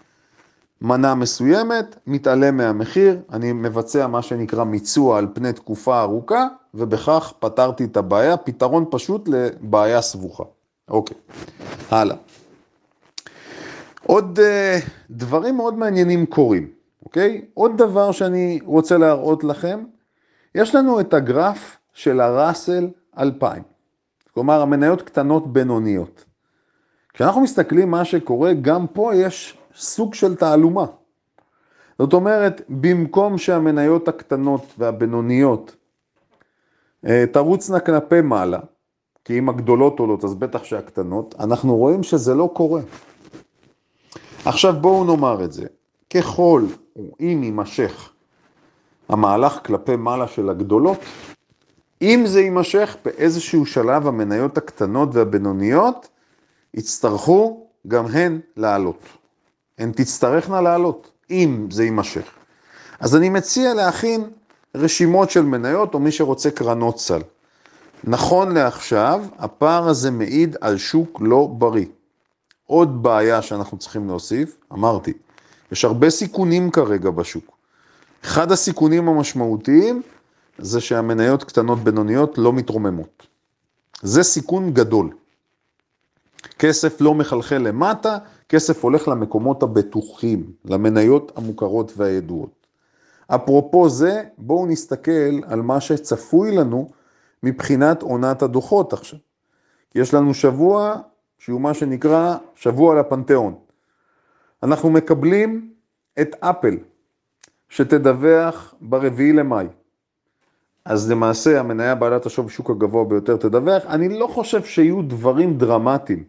מנה 0.81 1.15
מסוימת, 1.15 1.97
מתעלם 2.07 2.57
מהמחיר, 2.57 3.19
אני 3.33 3.53
מבצע 3.53 4.07
מה 4.07 4.23
שנקרא 4.23 4.65
מיצוע 4.65 5.19
על 5.19 5.27
פני 5.33 5.53
תקופה 5.53 6.01
ארוכה, 6.01 6.47
ובכך 6.75 7.33
פתרתי 7.39 7.85
את 7.85 7.97
הבעיה, 7.97 8.37
פתרון 8.37 8.85
פשוט 8.91 9.29
לבעיה 9.29 10.03
סבוכה. 10.03 10.45
אוקיי, 10.89 11.17
הלאה. 11.91 12.17
עוד 14.07 14.39
uh, 14.39 14.89
דברים 15.11 15.57
מאוד 15.57 15.75
מעניינים 15.75 16.27
קורים, 16.27 16.69
אוקיי? 17.05 17.45
עוד 17.55 17.79
דבר 17.79 18.13
שאני 18.13 18.59
רוצה 18.65 18.99
להראות 18.99 19.45
לכם, 19.45 19.85
יש 20.55 20.75
לנו 20.75 21.01
את 21.01 21.15
הגרף 21.15 21.79
של 21.93 22.21
הראסל 22.21 22.89
2000, 23.19 23.63
כלומר 24.35 24.61
המניות 24.61 25.03
קטנות 25.03 25.53
בינוניות. 25.53 26.25
כשאנחנו 27.15 27.41
מסתכלים 27.41 27.91
מה 27.91 28.05
שקורה, 28.05 28.53
גם 28.53 28.87
פה 28.87 29.15
יש 29.15 29.59
סוג 29.77 30.15
של 30.15 30.35
תעלומה. 30.35 30.85
זאת 31.99 32.13
אומרת, 32.13 32.63
במקום 32.69 33.39
שהמניות 33.39 34.09
הקטנות 34.09 34.75
והבינוניות 34.79 35.77
אה, 37.07 37.25
תרוצנה 37.33 37.81
כלפי 37.81 38.21
מעלה, 38.21 38.61
כי 39.25 39.39
אם 39.39 39.49
הגדולות 39.49 39.99
עולות 39.99 40.25
אז 40.25 40.35
בטח 40.35 40.65
שהקטנות, 40.65 41.35
אנחנו 41.41 41.77
רואים 41.77 42.03
שזה 42.03 42.35
לא 42.35 42.51
קורה. 42.53 42.81
עכשיו 44.45 44.75
בואו 44.81 45.05
נאמר 45.05 45.45
את 45.45 45.53
זה, 45.53 45.67
ככל 46.15 46.63
אם 47.21 47.41
יימשך 47.43 48.11
המהלך 49.09 49.59
כלפי 49.67 49.97
מעלה 49.97 50.29
של 50.29 50.51
הגדולות, 50.51 50.99
אם 52.03 52.23
זה 52.27 52.41
יימשך 52.41 52.97
באיזשהו 53.05 53.67
שלב 53.67 54.07
המניות 54.07 54.59
הקטנות 54.59 55.09
והבינוניות 55.13 56.09
יצטרכו 56.75 57.67
גם 57.89 58.07
הן 58.07 58.41
לעלות. 58.57 59.01
הן 59.79 59.93
תצטרכנה 59.93 60.61
לעלות, 60.61 61.11
אם 61.31 61.67
זה 61.71 61.85
יימשך. 61.85 62.31
אז 63.01 63.17
אני 63.17 63.29
מציע 63.29 63.75
להכין 63.75 64.31
רשימות 64.75 65.31
של 65.31 65.43
מניות, 65.43 65.95
או 65.95 66.01
מי 66.01 66.13
שרוצה 66.13 66.51
קרנות 66.51 66.99
סל. 66.99 67.21
נכון 68.05 68.55
לעכשיו, 68.55 69.25
הפער 69.39 69.89
הזה 69.89 70.11
מעיד 70.11 70.57
על 70.61 70.79
שוק 70.79 71.21
לא 71.21 71.49
בריא. 71.59 71.87
עוד 72.75 73.03
בעיה 73.03 73.43
שאנחנו 73.43 73.79
צריכים 73.79 74.09
להוסיף, 74.09 74.57
אמרתי, 74.73 75.13
יש 75.73 75.85
הרבה 75.85 76.11
סיכונים 76.11 76.71
כרגע 76.71 77.11
בשוק. 77.11 77.57
אחד 78.25 78.53
הסיכונים 78.53 79.09
המשמעותיים 79.09 80.03
זה 80.59 80.81
שהמניות 80.81 81.45
קטנות 81.45 81.79
בינוניות 81.79 82.39
לא 82.39 82.53
מתרוממות. 82.53 83.27
זה 84.03 84.23
סיכון 84.23 84.73
גדול. 84.73 85.11
כסף 86.59 87.01
לא 87.01 87.15
מחלחל 87.15 87.59
למטה, 87.59 88.19
כסף 88.49 88.85
הולך 88.85 89.09
למקומות 89.09 89.63
הבטוחים, 89.63 90.53
למניות 90.65 91.33
המוכרות 91.37 91.93
והידועות. 91.97 92.67
אפרופו 93.27 93.89
זה, 93.89 94.23
בואו 94.39 94.67
נסתכל 94.67 95.41
על 95.47 95.63
מה 95.63 95.81
שצפוי 95.81 96.57
לנו 96.57 96.91
מבחינת 97.43 98.03
עונת 98.03 98.43
הדוחות 98.43 98.93
עכשיו. 98.93 99.19
יש 99.95 100.15
לנו 100.15 100.35
שבוע 100.35 101.01
שהוא 101.45 101.61
מה 101.61 101.75
שנקרא 101.75 102.37
שבוע 102.55 103.01
לפנתיאון. 103.01 103.55
אנחנו 104.63 104.91
מקבלים 104.91 105.73
את 106.21 106.37
אפל, 106.41 106.77
שתדווח 107.69 108.75
ברביעי 108.81 109.33
למאי. 109.33 109.67
אז 110.85 111.11
למעשה 111.11 111.61
המניה 111.61 111.95
בעלת 111.95 112.27
השווי 112.27 112.51
שוק 112.51 112.71
הגבוה 112.71 113.05
ביותר 113.05 113.37
תדווח. 113.37 113.87
אני 113.87 114.19
לא 114.19 114.27
חושב 114.27 114.65
שיהיו 114.65 115.03
דברים 115.03 115.59
דרמטיים. 115.59 116.25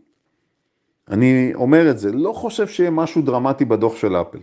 אני 1.10 1.52
אומר 1.56 1.92
את 1.92 2.00
זה, 2.00 2.12
לא 2.12 2.34
חושב 2.34 2.68
שיהיה 2.68 2.90
משהו 2.90 3.22
דרמטי 3.22 3.66
בדוח 3.66 3.96
של 3.96 4.16
אפל. 4.16 4.40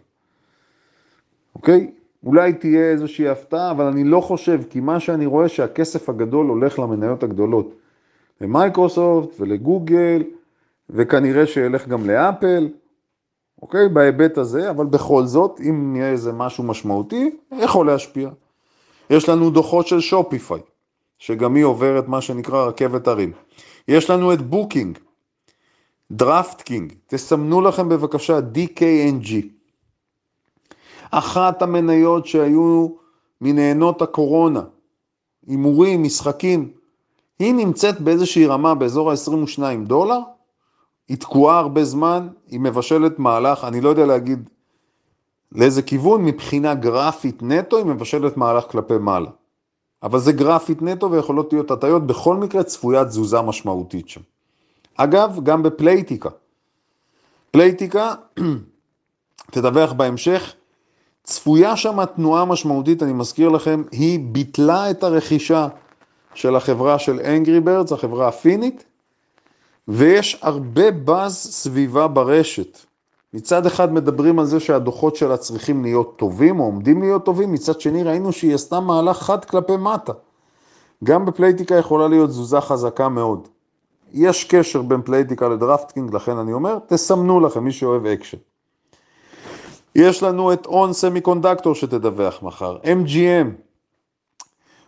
אוקיי? 1.54 1.90
אולי 2.24 2.52
תהיה 2.52 2.90
איזושהי 2.90 3.28
הפתעה, 3.28 3.70
אבל 3.70 3.84
אני 3.84 4.04
לא 4.04 4.20
חושב, 4.20 4.60
כי 4.70 4.80
מה 4.80 5.00
שאני 5.00 5.26
רואה 5.26 5.48
שהכסף 5.48 6.08
הגדול 6.08 6.46
הולך 6.46 6.78
למניות 6.78 7.22
הגדולות, 7.22 7.74
למייקרוסופט 8.40 9.40
ולגוגל, 9.40 10.22
וכנראה 10.92 11.46
שילך 11.46 11.88
גם 11.88 12.10
לאפל, 12.10 12.68
אוקיי? 13.62 13.88
בהיבט 13.88 14.38
הזה, 14.38 14.70
אבל 14.70 14.86
בכל 14.86 15.24
זאת, 15.24 15.60
אם 15.60 15.92
נהיה 15.92 16.10
איזה 16.10 16.32
משהו 16.32 16.64
משמעותי, 16.64 17.30
יכול 17.52 17.86
להשפיע. 17.86 18.30
יש 19.10 19.28
לנו 19.28 19.50
דוחות 19.50 19.86
של 19.86 20.00
שופיפיי, 20.00 20.60
שגם 21.18 21.54
היא 21.54 21.64
עוברת 21.64 22.08
מה 22.08 22.20
שנקרא 22.20 22.64
רכבת 22.64 23.08
הרים. 23.08 23.32
יש 23.88 24.10
לנו 24.10 24.32
את 24.32 24.42
בוקינג, 24.42 24.98
DraftKings, 26.10 26.92
תסמנו 27.06 27.60
לכם 27.60 27.88
בבקשה 27.88 28.38
DKNG. 28.38 29.32
אחת 31.10 31.62
המניות 31.62 32.26
שהיו 32.26 32.88
מנהנות 33.40 34.02
הקורונה, 34.02 34.62
הימורים, 35.46 36.02
משחקים, 36.02 36.70
היא 37.38 37.54
נמצאת 37.54 38.00
באיזושהי 38.00 38.46
רמה 38.46 38.74
באזור 38.74 39.10
ה-22 39.10 39.62
דולר, 39.86 40.18
היא 41.08 41.16
תקועה 41.16 41.58
הרבה 41.58 41.84
זמן, 41.84 42.28
היא 42.48 42.60
מבשלת 42.60 43.18
מהלך, 43.18 43.64
אני 43.64 43.80
לא 43.80 43.88
יודע 43.88 44.06
להגיד 44.06 44.48
לאיזה 45.52 45.82
כיוון, 45.82 46.24
מבחינה 46.24 46.74
גרפית 46.74 47.42
נטו 47.42 47.76
היא 47.76 47.86
מבשלת 47.86 48.36
מהלך 48.36 48.64
כלפי 48.70 48.98
מעלה. 48.98 49.30
אבל 50.02 50.18
זה 50.18 50.32
גרפית 50.32 50.82
נטו 50.82 51.10
ויכולות 51.10 51.52
להיות 51.52 51.70
הטיות, 51.70 52.06
בכל 52.06 52.36
מקרה 52.36 52.62
צפויה 52.62 53.04
תזוזה 53.04 53.40
משמעותית 53.40 54.08
שם. 54.08 54.20
אגב, 54.96 55.38
גם 55.42 55.62
בפלייטיקה. 55.62 56.28
פלייטיקה, 57.50 58.14
תדווח 59.52 59.92
בהמשך, 59.92 60.54
צפויה 61.22 61.76
שם 61.76 62.04
תנועה 62.04 62.44
משמעותית, 62.44 63.02
אני 63.02 63.12
מזכיר 63.12 63.48
לכם, 63.48 63.82
היא 63.90 64.20
ביטלה 64.22 64.90
את 64.90 65.02
הרכישה 65.02 65.68
של 66.34 66.56
החברה 66.56 66.98
של 66.98 67.20
אנגרי 67.20 67.60
ברדס, 67.60 67.92
החברה 67.92 68.28
הפינית, 68.28 68.84
ויש 69.88 70.38
הרבה 70.42 70.90
באז 70.90 71.34
סביבה 71.36 72.08
ברשת. 72.08 72.78
מצד 73.34 73.66
אחד 73.66 73.92
מדברים 73.92 74.38
על 74.38 74.46
זה 74.46 74.60
שהדוחות 74.60 75.16
שלה 75.16 75.36
צריכים 75.36 75.82
להיות 75.82 76.16
טובים, 76.16 76.60
או 76.60 76.64
עומדים 76.64 77.02
להיות 77.02 77.24
טובים, 77.24 77.52
מצד 77.52 77.80
שני 77.80 78.02
ראינו 78.02 78.32
שהיא 78.32 78.54
עשתה 78.54 78.80
מהלך 78.80 79.18
חד 79.22 79.44
כלפי 79.44 79.76
מטה. 79.76 80.12
גם 81.04 81.26
בפלייטיקה 81.26 81.74
יכולה 81.74 82.08
להיות 82.08 82.30
תזוזה 82.30 82.60
חזקה 82.60 83.08
מאוד. 83.08 83.48
יש 84.12 84.44
קשר 84.44 84.82
בין 84.82 85.02
פלייטיקה 85.02 85.48
ל 85.48 85.54
DraftKings, 85.54 86.14
לכן 86.14 86.36
אני 86.36 86.52
אומר, 86.52 86.78
תסמנו 86.86 87.40
לכם, 87.40 87.64
מי 87.64 87.72
שאוהב 87.72 88.06
אקשן. 88.06 88.38
יש 89.94 90.22
לנו 90.22 90.52
את 90.52 90.66
ON 90.66 90.92
Semiconductor 90.92 91.74
שתדווח 91.74 92.42
מחר, 92.42 92.78
MGM, 92.82 93.48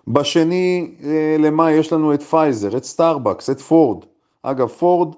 בשני 0.08 0.94
אה, 1.04 1.36
למאי 1.38 1.72
יש 1.72 1.92
לנו 1.92 2.14
את 2.14 2.22
פייזר, 2.22 2.76
את 2.76 2.84
סטארבקס, 2.84 3.50
את 3.50 3.60
פורד. 3.60 4.04
אגב, 4.46 4.68
פורד, 4.68 5.14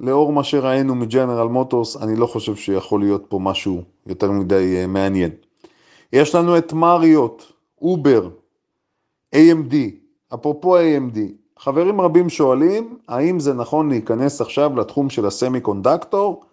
לאור 0.00 0.32
מה 0.32 0.44
שראינו 0.44 0.94
מג'נרל 0.94 1.48
מוטורס, 1.48 1.96
אני 1.96 2.16
לא 2.16 2.26
חושב 2.26 2.56
שיכול 2.56 3.00
להיות 3.00 3.24
פה 3.28 3.38
משהו 3.38 3.82
יותר 4.06 4.30
מדי 4.30 4.76
אה, 4.76 4.86
מעניין. 4.86 5.30
יש 6.12 6.34
לנו 6.34 6.58
את 6.58 6.72
מריות, 6.72 7.52
אובר, 7.82 8.28
AMD, 9.34 9.74
אפרופו 10.34 10.78
AMD, 10.78 11.18
חברים 11.58 12.00
רבים 12.00 12.28
שואלים, 12.28 12.98
האם 13.08 13.40
זה 13.40 13.54
נכון 13.54 13.88
להיכנס 13.88 14.40
עכשיו 14.40 14.76
לתחום 14.76 15.10
של 15.10 15.26
ה 15.26 15.60
semiconductor, 15.60 16.44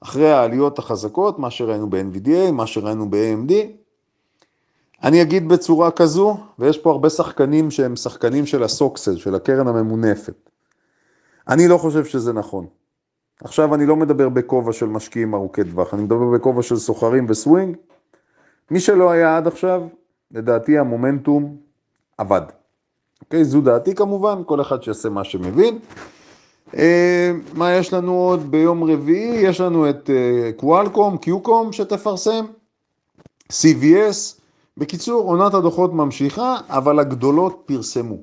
אחרי 0.00 0.32
העליות 0.32 0.78
החזקות, 0.78 1.38
מה 1.38 1.50
שראינו 1.50 1.90
ב-NVDA, 1.90 2.52
מה 2.52 2.66
שראינו 2.66 3.10
ב-AMD? 3.10 3.52
אני 5.02 5.22
אגיד 5.22 5.48
בצורה 5.48 5.90
כזו, 5.90 6.36
ויש 6.58 6.78
פה 6.78 6.90
הרבה 6.90 7.10
שחקנים 7.10 7.70
שהם 7.70 7.96
שחקנים 7.96 8.46
של 8.46 8.62
ה 8.62 8.71
SOXL, 8.71 9.16
של 9.16 9.34
הקרן 9.34 9.68
הממונפת. 9.68 10.50
אני 11.48 11.68
לא 11.68 11.78
חושב 11.78 12.04
שזה 12.04 12.32
נכון. 12.32 12.66
עכשיו 13.40 13.74
אני 13.74 13.86
לא 13.86 13.96
מדבר 13.96 14.28
בכובע 14.28 14.72
של 14.72 14.86
משקיעים 14.86 15.34
ארוכי 15.34 15.64
טווח, 15.64 15.94
אני 15.94 16.02
מדבר 16.02 16.30
בכובע 16.34 16.62
של 16.62 16.76
סוחרים 16.76 17.26
וסווינג. 17.28 17.76
מי 18.70 18.80
שלא 18.80 19.10
היה 19.10 19.36
עד 19.36 19.46
עכשיו, 19.46 19.82
לדעתי 20.30 20.78
המומנטום 20.78 21.56
עבד. 22.18 22.42
אוקיי, 23.24 23.44
זו 23.44 23.60
דעתי 23.60 23.94
כמובן, 23.94 24.42
כל 24.46 24.60
אחד 24.60 24.82
שיעשה 24.82 25.08
מה 25.08 25.24
שמבין. 25.24 25.78
אה, 26.76 27.32
מה 27.54 27.72
יש 27.72 27.92
לנו 27.92 28.12
עוד 28.12 28.50
ביום 28.50 28.84
רביעי? 28.84 29.36
יש 29.36 29.60
לנו 29.60 29.90
את 29.90 30.10
קוואלקום, 30.56 31.18
קיוקום 31.18 31.72
שתפרסם, 31.72 32.44
CVS. 33.52 34.40
בקיצור, 34.76 35.28
עונת 35.28 35.54
הדוחות 35.54 35.92
ממשיכה, 35.92 36.56
אבל 36.68 36.98
הגדולות 36.98 37.62
פרסמו. 37.66 38.16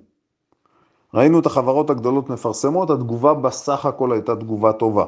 ראינו 1.13 1.39
את 1.39 1.45
החברות 1.45 1.89
הגדולות 1.89 2.29
מפרסמות, 2.29 2.89
התגובה 2.89 3.33
בסך 3.33 3.85
הכל 3.85 4.13
הייתה 4.13 4.35
תגובה 4.35 4.73
טובה. 4.73 5.05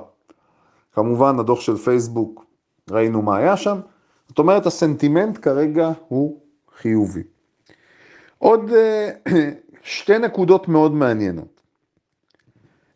כמובן, 0.94 1.40
הדוח 1.40 1.60
של 1.62 1.78
פייסבוק, 1.78 2.46
ראינו 2.92 3.22
מה 3.22 3.38
היה 3.38 3.58
שם. 3.58 3.80
זאת 4.28 4.40
אומרת, 4.40 4.66
הסנטימנט 4.66 5.38
כרגע 5.42 5.92
הוא 6.08 6.40
חיובי. 6.78 7.24
עוד 8.38 8.72
אה, 8.72 9.10
שתי 9.84 10.18
נקודות 10.18 10.68
מאוד 10.68 10.94
מעניינות. 10.94 11.62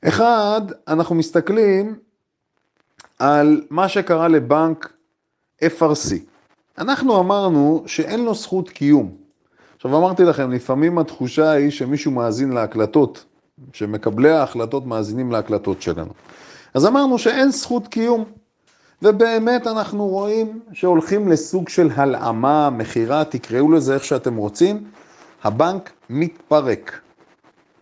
אחד, 0.08 0.62
אנחנו 0.88 1.15
מסתכלים 1.15 2.00
על 3.19 3.62
מה 3.69 3.89
שקרה 3.89 4.28
לבנק 4.28 4.93
FRC. 5.63 6.15
אנחנו 6.78 7.19
אמרנו 7.19 7.84
שאין 7.86 8.26
לו 8.26 8.34
זכות 8.34 8.69
קיום. 8.69 9.18
עכשיו 9.79 9.97
אמרתי 9.97 10.23
לכם, 10.23 10.51
לפעמים 10.51 10.97
התחושה 10.97 11.51
היא 11.51 11.69
שמישהו 11.69 12.11
מאזין 12.11 12.51
להקלטות, 12.51 13.25
שמקבלי 13.73 14.31
ההחלטות 14.31 14.85
מאזינים 14.85 15.31
להקלטות 15.31 15.81
שלנו. 15.81 16.11
אז 16.73 16.85
אמרנו 16.85 17.17
שאין 17.17 17.51
זכות 17.51 17.87
קיום, 17.87 18.23
ובאמת 19.01 19.67
אנחנו 19.67 20.07
רואים 20.07 20.59
שהולכים 20.73 21.27
לסוג 21.27 21.69
של 21.69 21.89
הלאמה, 21.95 22.69
מכירה, 22.69 23.23
תקראו 23.25 23.71
לזה 23.71 23.93
איך 23.93 24.03
שאתם 24.03 24.35
רוצים, 24.35 24.83
הבנק 25.43 25.91
מתפרק. 26.09 26.99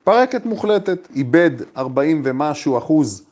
התפרקות 0.04 0.46
מוחלטת, 0.46 1.08
איבד 1.16 1.52
40 1.78 2.22
ומשהו 2.26 2.78
אחוז, 2.78 3.26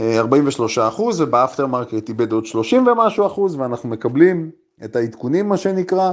43 0.00 0.78
אה, 0.78 0.88
אחוז, 0.88 1.20
וב 1.20 1.33
after 1.33 1.66
market 1.66 2.08
איבד 2.08 2.32
עוד 2.32 2.46
30 2.46 2.86
ומשהו 2.86 3.26
אחוז, 3.26 3.54
ואנחנו 3.54 3.88
מקבלים 3.88 4.50
את 4.84 4.96
העדכונים, 4.96 5.48
מה 5.48 5.56
שנקרא, 5.56 6.12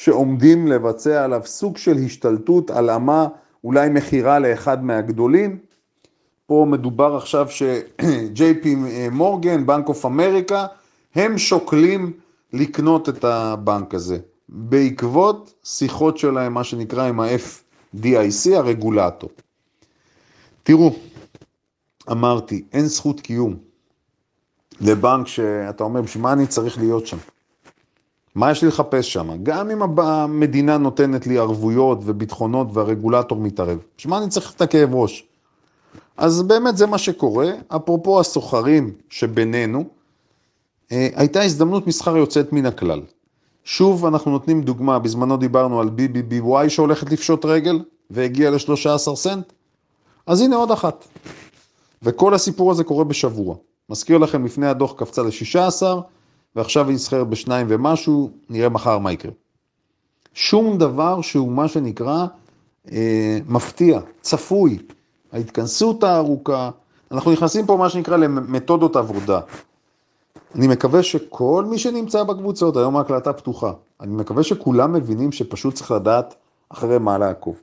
שעומדים 0.00 0.66
לבצע 0.66 1.24
עליו 1.24 1.42
סוג 1.44 1.76
של 1.76 1.96
השתלטות, 2.06 2.70
הלאמה, 2.70 3.28
אולי 3.64 3.88
מכירה 3.88 4.38
לאחד 4.38 4.84
מהגדולים. 4.84 5.58
פה 6.46 6.66
מדובר 6.68 7.16
עכשיו 7.16 7.50
ש-JP 7.50 8.68
מורגן, 9.10 9.66
בנק 9.66 9.88
אוף 9.88 10.06
אמריקה, 10.06 10.66
הם 11.14 11.38
שוקלים 11.38 12.12
לקנות 12.52 13.08
את 13.08 13.24
הבנק 13.24 13.94
הזה, 13.94 14.18
בעקבות 14.48 15.54
שיחות 15.64 16.18
שלהם, 16.18 16.54
מה 16.54 16.64
שנקרא 16.64 17.08
עם 17.08 17.20
ה-FDIC, 17.20 18.54
הרגולטור. 18.54 19.30
תראו, 20.62 20.96
אמרתי, 22.10 22.64
אין 22.72 22.86
זכות 22.86 23.20
קיום 23.20 23.56
לבנק 24.80 25.26
שאתה 25.26 25.84
אומר, 25.84 26.02
בשביל 26.02 26.22
מה 26.22 26.32
אני 26.32 26.46
צריך 26.46 26.78
להיות 26.78 27.06
שם? 27.06 27.18
מה 28.34 28.50
יש 28.50 28.62
לי 28.62 28.68
לחפש 28.68 29.12
שם? 29.12 29.30
גם 29.42 29.70
אם 29.70 30.00
המדינה 30.00 30.78
נותנת 30.78 31.26
לי 31.26 31.38
ערבויות 31.38 31.98
וביטחונות 32.04 32.66
והרגולטור 32.72 33.38
מתערב, 33.38 33.78
בשביל 33.98 34.10
מה 34.10 34.18
אני 34.18 34.28
צריך 34.28 34.52
את 34.56 34.62
הכאב 34.62 34.94
ראש? 34.94 35.24
אז 36.16 36.42
באמת 36.42 36.76
זה 36.76 36.86
מה 36.86 36.98
שקורה. 36.98 37.50
אפרופו 37.68 38.20
הסוחרים 38.20 38.92
שבינינו, 39.08 39.84
אה, 40.92 41.08
הייתה 41.14 41.42
הזדמנות 41.42 41.86
מסחר 41.86 42.16
יוצאת 42.16 42.52
מן 42.52 42.66
הכלל. 42.66 43.00
שוב 43.64 44.06
אנחנו 44.06 44.30
נותנים 44.30 44.62
דוגמה, 44.62 44.98
בזמנו 44.98 45.36
דיברנו 45.36 45.80
על 45.80 45.90
BBBY 45.96 46.68
שהולכת 46.68 47.12
לפשוט 47.12 47.44
רגל 47.44 47.80
והגיע 48.10 48.50
ל-13 48.50 49.14
סנט, 49.14 49.52
אז 50.26 50.40
הנה 50.40 50.56
עוד 50.56 50.70
אחת. 50.70 51.04
וכל 52.02 52.34
הסיפור 52.34 52.70
הזה 52.70 52.84
קורה 52.84 53.04
בשבוע. 53.04 53.54
מזכיר 53.90 54.18
לכם, 54.18 54.44
לפני 54.44 54.66
הדוח 54.66 54.92
קפצה 54.96 55.22
ל-16, 55.22 55.82
ועכשיו 56.56 56.88
היא 56.88 56.94
נסחרת 56.94 57.28
בשניים 57.28 57.66
ומשהו, 57.70 58.30
נראה 58.50 58.68
מחר 58.68 58.98
מה 58.98 59.12
יקרה. 59.12 59.32
שום 60.34 60.78
דבר 60.78 61.20
שהוא 61.20 61.52
מה 61.52 61.68
שנקרא 61.68 62.26
אה, 62.92 63.38
מפתיע, 63.48 64.00
צפוי. 64.20 64.78
ההתכנסות 65.32 66.04
הארוכה, 66.04 66.70
אנחנו 67.12 67.32
נכנסים 67.32 67.66
פה 67.66 67.76
מה 67.76 67.88
שנקרא 67.88 68.16
למתודות 68.16 68.96
עבודה. 68.96 69.40
אני 70.54 70.68
מקווה 70.68 71.02
שכל 71.02 71.64
מי 71.68 71.78
שנמצא 71.78 72.22
בקבוצות, 72.22 72.76
היום 72.76 72.96
ההקלטה 72.96 73.32
פתוחה, 73.32 73.72
אני 74.00 74.14
מקווה 74.14 74.42
שכולם 74.42 74.92
מבינים 74.92 75.32
שפשוט 75.32 75.74
צריך 75.74 75.90
לדעת 75.90 76.34
אחרי 76.68 76.98
מה 76.98 77.18
לעקוב. 77.18 77.60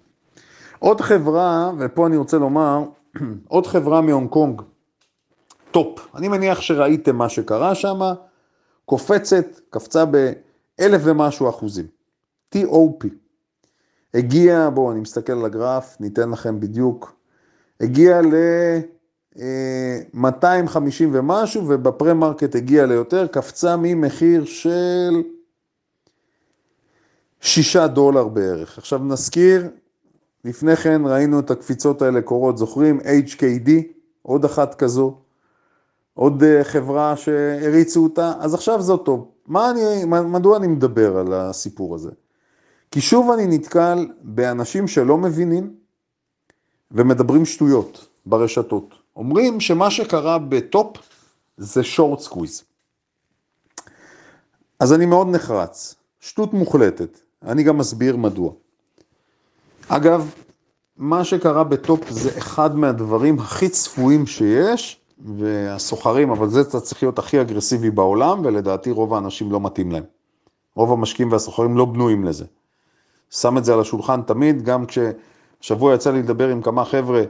עוד 0.80 1.02
חברה, 1.02 1.72
ופה 1.80 2.08
אני 2.08 2.18
רוצה 2.18 2.38
לומר, 2.38 2.84
עוד 3.48 3.68
חברה 3.68 4.02
מהונג 4.02 4.30
קונג, 4.30 4.62
טופ. 5.72 6.08
אני 6.16 6.28
מניח 6.28 6.62
שראיתם 6.62 7.16
מה 7.16 7.30
שקרה 7.30 7.76
שם, 7.76 8.00
קופצת, 8.90 9.46
קפצה 9.70 10.06
באלף 10.06 11.02
ומשהו 11.04 11.50
אחוזים. 11.50 11.86
TOP. 12.56 13.08
הגיע, 14.14 14.70
בואו 14.74 14.92
אני 14.92 15.00
מסתכל 15.00 15.34
על 15.34 15.46
הגרף, 15.46 15.98
ניתן 16.00 16.30
לכם 16.30 16.60
בדיוק, 16.60 17.16
הגיע 17.82 18.22
ל-250 18.22 19.40
אה, 19.42 20.62
ומשהו, 21.12 21.68
וב 21.68 21.86
pre 21.86 22.14
market 22.14 22.56
הגיע 22.56 22.86
ליותר, 22.86 23.28
קפצה 23.28 23.76
ממחיר 23.78 24.46
של 24.46 25.22
6 27.40 27.78
דולר 27.78 28.28
בערך. 28.28 28.78
עכשיו 28.78 29.00
נזכיר, 29.00 29.70
לפני 30.46 30.76
כן 30.76 31.02
ראינו 31.06 31.40
את 31.40 31.52
הקפיצות 31.52 32.02
האלה 32.02 32.22
קורות, 32.22 32.58
זוכרים? 32.58 33.00
HKD, 33.00 33.70
עוד 34.22 34.46
אחת 34.46 34.76
כזו, 34.76 35.18
עוד 36.18 36.44
אה, 36.44 36.64
חברה 36.64 37.18
שהריצו 37.18 38.04
אותה, 38.04 38.34
אז 38.40 38.54
עכשיו 38.54 38.82
זה 38.82 38.94
טוב. 39.06 39.32
מה 39.48 39.72
אני, 39.72 40.06
מדוע 40.06 40.58
אני 40.58 40.68
מדבר 40.68 41.18
על 41.18 41.34
הסיפור 41.34 41.96
הזה? 41.96 42.12
כי 42.92 43.02
שוב 43.02 43.32
אני 43.32 43.48
נתקל 43.48 44.08
באנשים 44.22 44.88
שלא 44.88 45.18
מבינים 45.18 45.76
ומדברים 46.92 47.46
שטויות 47.46 48.08
ברשתות. 48.26 48.96
אומרים 49.16 49.60
שמה 49.60 49.92
שקרה 49.92 50.38
בטופ 50.38 50.98
זה 51.58 51.84
short 51.84 52.20
squeeze. 52.20 52.64
אז 54.80 54.94
אני 54.94 55.06
מאוד 55.06 55.28
נחרץ, 55.28 55.96
שטות 56.20 56.54
מוחלטת, 56.54 57.20
אני 57.44 57.64
גם 57.64 57.78
מסביר 57.78 58.18
מדוע. 58.18 58.52
אגב, 59.88 60.32
מה 60.98 61.24
שקרה 61.24 61.64
בטופ 61.64 62.10
זה 62.10 62.38
אחד 62.38 62.76
מהדברים 62.76 63.40
הכי 63.40 63.70
צפויים 63.70 64.26
שיש, 64.26 64.97
והסוחרים, 65.20 66.30
אבל 66.30 66.50
זה 66.50 66.64
צריך 66.64 67.04
להיות 67.04 67.20
הכי 67.20 67.42
אגרסיבי 67.42 67.92
בעולם, 67.92 68.42
ולדעתי 68.44 68.92
רוב 68.92 69.14
האנשים 69.14 69.52
לא 69.52 69.62
מתאים 69.62 69.92
להם. 69.92 70.04
רוב 70.76 70.92
המשקיעים 70.92 71.32
והסוחרים 71.32 71.78
לא 71.78 71.86
בנויים 71.86 72.26
לזה. 72.26 72.46
שם 73.30 73.58
את 73.58 73.66
זה 73.66 73.74
על 73.74 73.80
השולחן 73.80 74.22
תמיד, 74.22 74.64
גם 74.64 74.86
השבוע 74.86 75.94
יצא 75.94 76.12
לי 76.12 76.20
לדבר 76.20 76.50
עם 76.50 76.62
כמה 76.62 76.86
חבר'ה 76.86 77.24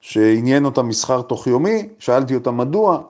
שעניין 0.00 0.64
אותם 0.64 0.88
מסחר 0.88 1.22
תוך 1.22 1.46
יומי, 1.46 1.88
שאלתי 1.98 2.34
אותם 2.34 2.56
מדוע, 2.56 3.00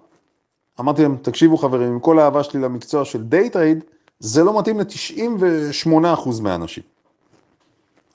אמרתי 0.81 1.03
להם, 1.03 1.17
תקשיבו 1.23 1.57
חברים, 1.57 1.93
עם 1.93 2.01
כל 2.01 2.19
האהבה 2.19 2.43
שלי 2.43 2.61
למקצוע 2.61 3.05
של 3.05 3.23
day 3.23 3.51
trade, 3.51 3.85
זה 4.19 4.45
לא 4.45 4.59
מתאים 4.59 4.81
ל-98% 4.81 6.43
מהאנשים. 6.43 6.83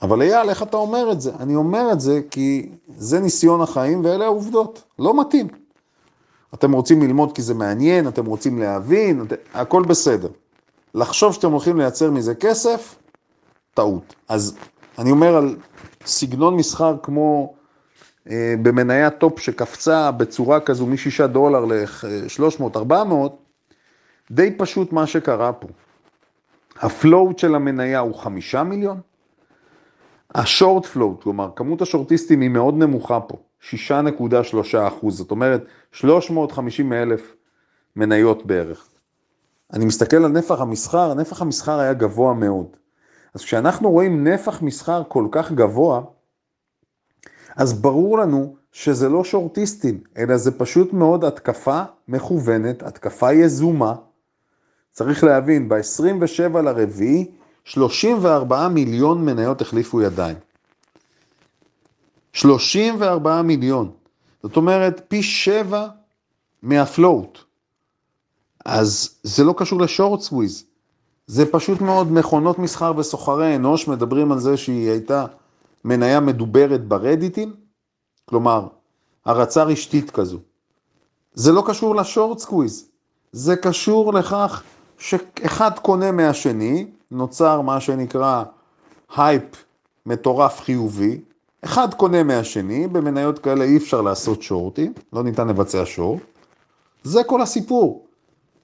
אבל 0.01 0.21
אייל, 0.21 0.49
איך 0.49 0.63
אתה 0.63 0.77
אומר 0.77 1.11
את 1.11 1.21
זה? 1.21 1.31
אני 1.39 1.55
אומר 1.55 1.91
את 1.91 1.99
זה 1.99 2.21
כי 2.31 2.69
זה 2.97 3.19
ניסיון 3.19 3.61
החיים 3.61 4.05
ואלה 4.05 4.25
העובדות, 4.25 4.83
לא 4.99 5.21
מתאים. 5.21 5.47
אתם 6.53 6.71
רוצים 6.71 7.01
ללמוד 7.01 7.35
כי 7.35 7.41
זה 7.41 7.53
מעניין, 7.53 8.07
אתם 8.07 8.25
רוצים 8.25 8.59
להבין, 8.59 9.21
את... 9.21 9.33
הכל 9.53 9.83
בסדר. 9.83 10.29
לחשוב 10.95 11.33
שאתם 11.33 11.51
הולכים 11.51 11.77
לייצר 11.77 12.11
מזה 12.11 12.35
כסף, 12.35 12.95
טעות. 13.73 14.15
אז 14.29 14.57
אני 14.99 15.11
אומר 15.11 15.35
על 15.35 15.55
סגנון 16.05 16.55
מסחר 16.55 16.95
כמו 17.03 17.53
אה, 18.29 18.55
במניה 18.61 19.09
טופ 19.09 19.39
שקפצה 19.39 20.11
בצורה 20.11 20.59
כזו 20.59 20.85
מ-6 20.85 21.27
דולר 21.27 21.65
ל-300-400, 21.65 23.13
די 24.31 24.51
פשוט 24.57 24.93
מה 24.93 25.07
שקרה 25.07 25.53
פה. 25.53 25.67
ה 26.81 26.91
float 26.91 27.39
של 27.39 27.55
המניה 27.55 27.99
הוא 27.99 28.15
5 28.15 28.55
מיליון, 28.55 28.99
ה 30.35 30.44
short 30.44 30.85
float, 30.85 31.23
כלומר 31.23 31.49
כמות 31.55 31.81
השורטיסטים 31.81 32.41
היא 32.41 32.49
מאוד 32.49 32.77
נמוכה 32.77 33.19
פה, 33.19 33.37
6.3 33.61 34.87
אחוז, 34.87 35.17
זאת 35.17 35.31
אומרת 35.31 35.65
350 35.91 36.93
אלף 36.93 37.35
מניות 37.95 38.45
בערך. 38.45 38.89
אני 39.73 39.85
מסתכל 39.85 40.17
על 40.17 40.31
נפח 40.31 40.61
המסחר, 40.61 41.13
נפח 41.13 41.41
המסחר 41.41 41.79
היה 41.79 41.93
גבוה 41.93 42.33
מאוד. 42.33 42.67
אז 43.33 43.41
כשאנחנו 43.41 43.91
רואים 43.91 44.27
נפח 44.27 44.61
מסחר 44.61 45.03
כל 45.07 45.27
כך 45.31 45.51
גבוה, 45.51 46.01
אז 47.55 47.81
ברור 47.81 48.19
לנו 48.19 48.55
שזה 48.71 49.09
לא 49.09 49.23
שורטיסטים, 49.23 49.99
אלא 50.17 50.37
זה 50.37 50.59
פשוט 50.59 50.93
מאוד 50.93 51.23
התקפה 51.23 51.81
מכוונת, 52.07 52.83
התקפה 52.83 53.33
יזומה. 53.33 53.95
צריך 54.91 55.23
להבין, 55.23 55.69
ב-27 55.69 56.57
לרביעי, 56.61 57.31
34 57.63 58.67
מיליון 58.67 59.25
מניות 59.25 59.61
החליפו 59.61 60.01
ידיים. 60.01 60.35
34 62.33 63.41
מיליון. 63.41 63.91
זאת 64.43 64.57
אומרת, 64.57 65.01
פי 65.07 65.23
שבע 65.23 65.87
מה 66.63 66.82
float. 66.82 67.39
אז 68.65 69.09
זה 69.23 69.43
לא 69.43 69.53
קשור 69.57 69.81
ל 69.81 69.88
short 69.88 70.21
squeeze. 70.21 70.63
זה 71.27 71.51
פשוט 71.51 71.81
מאוד 71.81 72.11
מכונות 72.11 72.59
מסחר 72.59 72.93
וסוחרי 72.97 73.55
אנוש 73.55 73.87
מדברים 73.87 74.31
על 74.31 74.39
זה 74.39 74.57
שהיא 74.57 74.89
הייתה 74.89 75.25
מניה 75.85 76.19
מדוברת 76.19 76.87
ברדיטים, 76.87 77.53
כלומר, 78.25 78.67
הרצה 79.25 79.63
רשתית 79.63 80.11
כזו. 80.11 80.37
זה 81.33 81.51
לא 81.51 81.63
קשור 81.67 81.95
ל 81.95 82.03
short 82.03 82.39
squeeze, 82.39 82.89
זה 83.31 83.55
קשור 83.55 84.13
לכך 84.13 84.63
שאחד 84.97 85.79
קונה 85.79 86.11
מהשני, 86.11 86.87
נוצר 87.11 87.61
מה 87.61 87.81
שנקרא 87.81 88.43
הייפ 89.17 89.43
מטורף 90.05 90.61
חיובי, 90.61 91.21
אחד 91.61 91.93
קונה 91.93 92.23
מהשני, 92.23 92.87
במניות 92.87 93.39
כאלה 93.39 93.63
אי 93.63 93.77
אפשר 93.77 94.01
לעשות 94.01 94.41
שורטים, 94.41 94.93
לא 95.13 95.23
ניתן 95.23 95.47
לבצע 95.47 95.83
שורט, 95.85 96.21
זה 97.03 97.23
כל 97.23 97.41
הסיפור. 97.41 98.05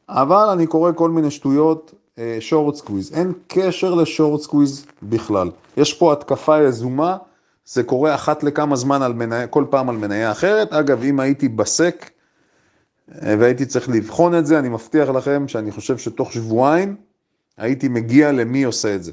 אבל 0.10 0.49
אני 0.53 0.67
קורא 0.67 0.91
כל 0.95 1.10
מיני 1.10 1.31
שטויות, 1.31 1.93
short 2.39 2.76
squeeze, 2.76 3.13
אין 3.13 3.34
קשר 3.47 3.93
ל 3.93 4.02
short 4.02 4.41
squeeze 4.41 4.86
בכלל. 5.03 5.51
יש 5.77 5.93
פה 5.93 6.13
התקפה 6.13 6.63
יזומה, 6.63 7.17
זה 7.65 7.84
קורה 7.84 8.15
אחת 8.15 8.43
לכמה 8.43 8.75
זמן 8.75 9.01
על 9.01 9.13
מניה, 9.13 9.47
כל 9.47 9.65
פעם 9.69 9.89
על 9.89 9.97
מניה 9.97 10.31
אחרת. 10.31 10.73
אגב, 10.73 11.03
אם 11.03 11.19
הייתי 11.19 11.49
ב 11.50 11.64
SEC 11.64 12.10
אה, 13.12 13.36
והייתי 13.39 13.65
צריך 13.65 13.89
לבחון 13.89 14.36
את 14.36 14.45
זה, 14.45 14.60
אני 14.60 14.69
מבטיח 14.69 15.10
לכם 15.10 15.47
שאני 15.47 15.71
חושב 15.71 15.97
שתוך 15.97 16.34
שבועיים 16.34 16.95
הייתי 17.58 17.88
מגיע 17.88 18.31
למי 18.31 18.63
עושה 18.63 18.95
את 18.95 19.03
זה. 19.03 19.12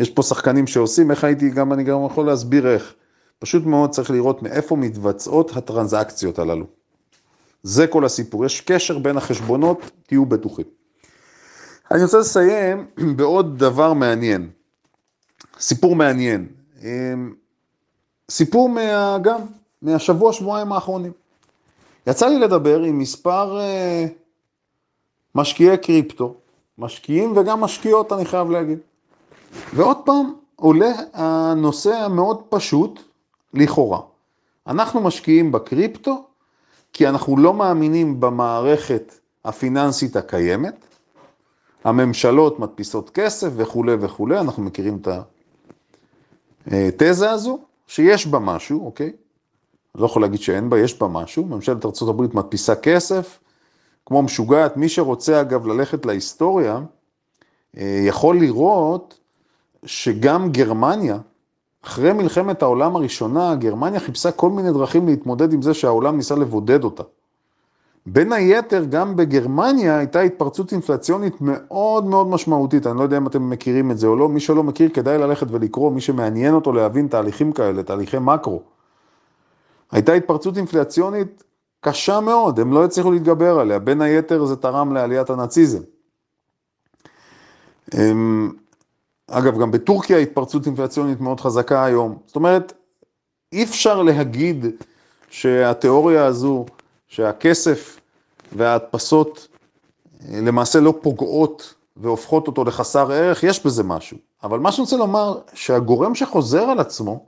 יש 0.00 0.10
פה 0.10 0.22
שחקנים 0.22 0.66
שעושים, 0.66 1.10
איך 1.10 1.24
הייתי, 1.24 1.50
גם 1.50 1.72
אני 1.72 1.84
גם 1.84 2.06
יכול 2.06 2.26
להסביר 2.26 2.68
איך. 2.68 2.94
פשוט 3.38 3.64
מאוד 3.66 3.90
צריך 3.90 4.10
לראות 4.10 4.42
מאיפה 4.42 4.76
מתבצעות 4.76 5.56
הטרנזקציות 5.56 6.38
הללו. 6.38 6.66
זה 7.62 7.86
כל 7.86 8.04
הסיפור, 8.04 8.44
יש 8.44 8.60
קשר 8.60 8.98
בין 8.98 9.16
החשבונות, 9.16 9.90
תהיו 10.06 10.26
בטוחים. 10.26 10.66
אני 11.90 12.02
רוצה 12.02 12.18
לסיים 12.18 12.86
בעוד 13.16 13.58
דבר 13.58 13.92
מעניין, 13.92 14.50
סיפור 15.60 15.96
מעניין, 15.96 16.48
אמ, 16.82 17.34
סיפור 18.30 18.68
מה, 18.68 19.18
גם 19.22 19.40
מהשבוע, 19.82 20.32
שבועיים 20.32 20.72
האחרונים. 20.72 21.12
יצא 22.06 22.26
לי 22.28 22.38
לדבר 22.38 22.80
עם 22.80 22.98
מספר 22.98 23.58
uh, 23.58 24.10
משקיעי 25.34 25.78
קריפטו, 25.78 26.34
משקיעים 26.78 27.36
וגם 27.36 27.60
משקיעות, 27.60 28.12
אני 28.12 28.24
חייב 28.24 28.50
להגיד. 28.50 28.78
ועוד 29.74 29.96
פעם, 30.04 30.32
עולה 30.56 30.92
הנושא 31.12 31.94
המאוד 31.94 32.42
פשוט, 32.48 33.00
לכאורה. 33.54 34.00
אנחנו 34.66 35.00
משקיעים 35.00 35.52
בקריפטו 35.52 36.24
כי 36.92 37.08
אנחנו 37.08 37.36
לא 37.36 37.54
מאמינים 37.54 38.20
במערכת 38.20 39.14
הפיננסית 39.44 40.16
הקיימת, 40.16 40.84
הממשלות 41.84 42.58
מדפיסות 42.58 43.10
כסף 43.10 43.48
וכולי 43.56 43.94
וכולי, 44.00 44.40
אנחנו 44.40 44.62
מכירים 44.62 44.98
את 45.02 45.08
התזה 46.66 47.30
הזו, 47.30 47.58
שיש 47.86 48.26
בה 48.26 48.38
משהו, 48.38 48.86
אוקיי? 48.86 49.12
לא 49.94 50.06
יכול 50.06 50.22
להגיד 50.22 50.40
שאין 50.40 50.70
בה, 50.70 50.78
יש 50.78 50.98
בה 50.98 51.08
משהו, 51.08 51.46
ממשלת 51.46 51.84
ארה"ב 51.84 52.36
מדפיסה 52.36 52.74
כסף, 52.74 53.38
כמו 54.06 54.22
משוגעת, 54.22 54.76
מי 54.76 54.88
שרוצה 54.88 55.40
אגב 55.40 55.66
ללכת 55.66 56.06
להיסטוריה, 56.06 56.80
אה, 57.76 58.00
יכול 58.06 58.38
לראות 58.38 59.18
שגם 59.84 60.52
גרמניה, 60.52 61.18
אחרי 61.84 62.12
מלחמת 62.12 62.62
העולם 62.62 62.96
הראשונה, 62.96 63.54
גרמניה 63.54 64.00
חיפשה 64.00 64.32
כל 64.32 64.50
מיני 64.50 64.72
דרכים 64.72 65.06
להתמודד 65.06 65.52
עם 65.52 65.62
זה 65.62 65.74
שהעולם 65.74 66.16
ניסה 66.16 66.34
לבודד 66.34 66.84
אותה. 66.84 67.02
בין 68.06 68.32
היתר, 68.32 68.84
גם 68.90 69.16
בגרמניה 69.16 69.98
הייתה 69.98 70.20
התפרצות 70.20 70.72
אינפלציונית 70.72 71.34
מאוד 71.40 72.04
מאוד 72.04 72.26
משמעותית, 72.26 72.86
אני 72.86 72.98
לא 72.98 73.02
יודע 73.02 73.16
אם 73.16 73.26
אתם 73.26 73.50
מכירים 73.50 73.90
את 73.90 73.98
זה 73.98 74.06
או 74.06 74.16
לא, 74.16 74.28
מי 74.28 74.40
שלא 74.40 74.62
מכיר 74.62 74.88
כדאי 74.88 75.18
ללכת 75.18 75.46
ולקרוא, 75.50 75.92
מי 75.92 76.00
שמעניין 76.00 76.54
אותו 76.54 76.72
להבין 76.72 77.08
תהליכים 77.08 77.52
כאלה, 77.52 77.82
תהליכי 77.82 78.16
מקרו. 78.20 78.62
הייתה 79.92 80.12
התפרצות 80.12 80.56
אינפלציונית 80.56 81.44
קשה 81.80 82.20
מאוד, 82.20 82.60
הם 82.60 82.72
לא 82.72 82.84
הצליחו 82.84 83.10
להתגבר 83.10 83.58
עליה, 83.58 83.78
בין 83.78 84.00
היתר 84.00 84.44
זה 84.44 84.56
תרם 84.56 84.92
לעליית 84.92 85.30
הנאציזם. 85.30 85.82
אמ, 87.94 88.52
אגב, 89.34 89.58
גם 89.58 89.70
בטורקיה 89.70 90.18
התפרצות 90.18 90.66
אינפלציונית 90.66 91.20
מאוד 91.20 91.40
חזקה 91.40 91.84
היום. 91.84 92.18
זאת 92.26 92.36
אומרת, 92.36 92.72
אי 93.52 93.64
אפשר 93.64 94.02
להגיד 94.02 94.66
שהתיאוריה 95.30 96.24
הזו, 96.24 96.66
שהכסף 97.08 98.00
וההדפסות 98.56 99.48
אה, 100.28 100.40
למעשה 100.40 100.80
לא 100.80 100.94
פוגעות 101.02 101.74
והופכות 101.96 102.46
אותו 102.46 102.64
לחסר 102.64 103.12
ערך, 103.12 103.42
יש 103.42 103.66
בזה 103.66 103.82
משהו. 103.82 104.16
אבל 104.42 104.58
מה 104.58 104.72
שאני 104.72 104.82
רוצה 104.82 104.96
לומר, 104.96 105.38
שהגורם 105.54 106.14
שחוזר 106.14 106.62
על 106.62 106.80
עצמו, 106.80 107.24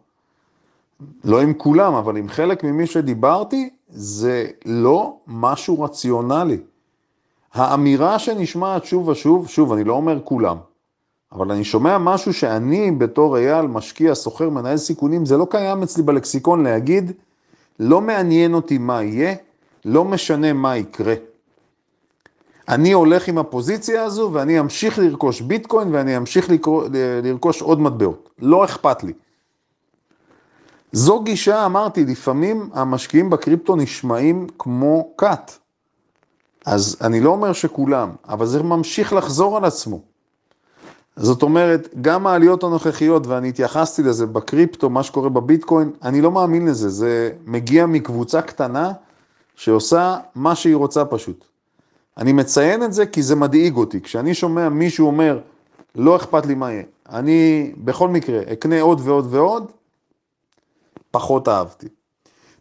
לא 1.24 1.40
עם 1.40 1.54
כולם, 1.54 1.94
אבל 1.94 2.16
עם 2.16 2.28
חלק 2.28 2.64
ממי 2.64 2.86
שדיברתי, 2.86 3.70
זה 3.88 4.46
לא 4.64 5.16
משהו 5.26 5.82
רציונלי. 5.82 6.58
האמירה 7.54 8.18
שנשמעת 8.18 8.84
שוב 8.84 9.08
ושוב, 9.08 9.48
שוב, 9.48 9.72
אני 9.72 9.84
לא 9.84 9.92
אומר 9.92 10.20
כולם, 10.24 10.56
אבל 11.34 11.52
אני 11.52 11.64
שומע 11.64 11.98
משהו 11.98 12.32
שאני 12.32 12.90
בתור 12.90 13.38
אייל, 13.38 13.66
משקיע, 13.66 14.14
סוחר, 14.14 14.50
מנהל 14.50 14.76
סיכונים, 14.76 15.26
זה 15.26 15.36
לא 15.36 15.46
קיים 15.50 15.82
אצלי 15.82 16.02
בלקסיקון 16.02 16.62
להגיד, 16.62 17.12
לא 17.80 18.00
מעניין 18.00 18.54
אותי 18.54 18.78
מה 18.78 19.02
יהיה, 19.02 19.34
לא 19.84 20.04
משנה 20.04 20.52
מה 20.52 20.76
יקרה. 20.76 21.14
אני 22.68 22.92
הולך 22.92 23.28
עם 23.28 23.38
הפוזיציה 23.38 24.04
הזו 24.04 24.30
ואני 24.32 24.60
אמשיך 24.60 24.98
לרכוש 24.98 25.40
ביטקוין 25.40 25.94
ואני 25.94 26.16
אמשיך 26.16 26.50
לרכוש 27.22 27.62
עוד 27.62 27.80
מטבעות, 27.80 28.30
לא 28.38 28.64
אכפת 28.64 29.04
לי. 29.04 29.12
זו 30.92 31.22
גישה, 31.22 31.66
אמרתי, 31.66 32.04
לפעמים 32.04 32.70
המשקיעים 32.72 33.30
בקריפטו 33.30 33.76
נשמעים 33.76 34.46
כמו 34.58 35.10
כת. 35.18 35.52
אז 36.66 36.96
אני 37.00 37.20
לא 37.20 37.30
אומר 37.30 37.52
שכולם, 37.52 38.10
אבל 38.28 38.46
זה 38.46 38.62
ממשיך 38.62 39.12
לחזור 39.12 39.56
על 39.56 39.64
עצמו. 39.64 40.13
זאת 41.16 41.42
אומרת, 41.42 41.88
גם 42.00 42.26
העליות 42.26 42.64
הנוכחיות, 42.64 43.26
ואני 43.26 43.48
התייחסתי 43.48 44.02
לזה 44.02 44.26
בקריפטו, 44.26 44.90
מה 44.90 45.02
שקורה 45.02 45.28
בביטקוין, 45.28 45.90
אני 46.02 46.20
לא 46.20 46.30
מאמין 46.30 46.66
לזה, 46.66 46.88
זה 46.88 47.32
מגיע 47.46 47.86
מקבוצה 47.86 48.42
קטנה 48.42 48.92
שעושה 49.54 50.18
מה 50.34 50.54
שהיא 50.54 50.76
רוצה 50.76 51.04
פשוט. 51.04 51.44
אני 52.16 52.32
מציין 52.32 52.82
את 52.82 52.92
זה 52.92 53.06
כי 53.06 53.22
זה 53.22 53.36
מדאיג 53.36 53.76
אותי. 53.76 54.00
כשאני 54.00 54.34
שומע 54.34 54.68
מישהו 54.68 55.06
אומר, 55.06 55.40
לא 55.94 56.16
אכפת 56.16 56.46
לי 56.46 56.54
מה 56.54 56.72
יהיה, 56.72 56.82
אני 57.08 57.72
בכל 57.76 58.08
מקרה 58.08 58.40
אקנה 58.52 58.80
עוד 58.80 59.00
ועוד 59.04 59.26
ועוד, 59.30 59.72
פחות 61.10 61.48
אהבתי. 61.48 61.88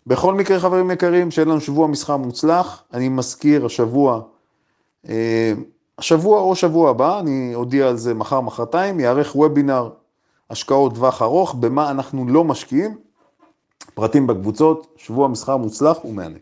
בכל 0.07 0.33
מקרה, 0.33 0.59
חברים 0.59 0.91
יקרים, 0.91 1.31
שיהיה 1.31 1.45
לנו 1.45 1.61
שבוע 1.61 1.87
מסחר 1.87 2.17
מוצלח. 2.17 2.83
אני 2.93 3.09
מזכיר, 3.09 3.65
השבוע, 3.65 4.21
אה, 5.09 5.53
השבוע 5.97 6.41
או 6.41 6.55
שבוע 6.55 6.89
הבא, 6.89 7.19
אני 7.19 7.55
אודיע 7.55 7.87
על 7.87 7.97
זה 7.97 8.13
מחר, 8.13 8.41
מחרתיים, 8.41 8.99
יערך 8.99 9.35
וובינר 9.35 9.89
השקעות 10.49 10.93
טווח 10.95 11.21
ארוך, 11.21 11.55
במה 11.55 11.91
אנחנו 11.91 12.27
לא 12.27 12.43
משקיעים, 12.43 12.97
פרטים 13.93 14.27
בקבוצות, 14.27 14.87
שבוע 14.97 15.27
מסחר 15.27 15.57
מוצלח 15.57 16.05
ומהנה. 16.05 16.39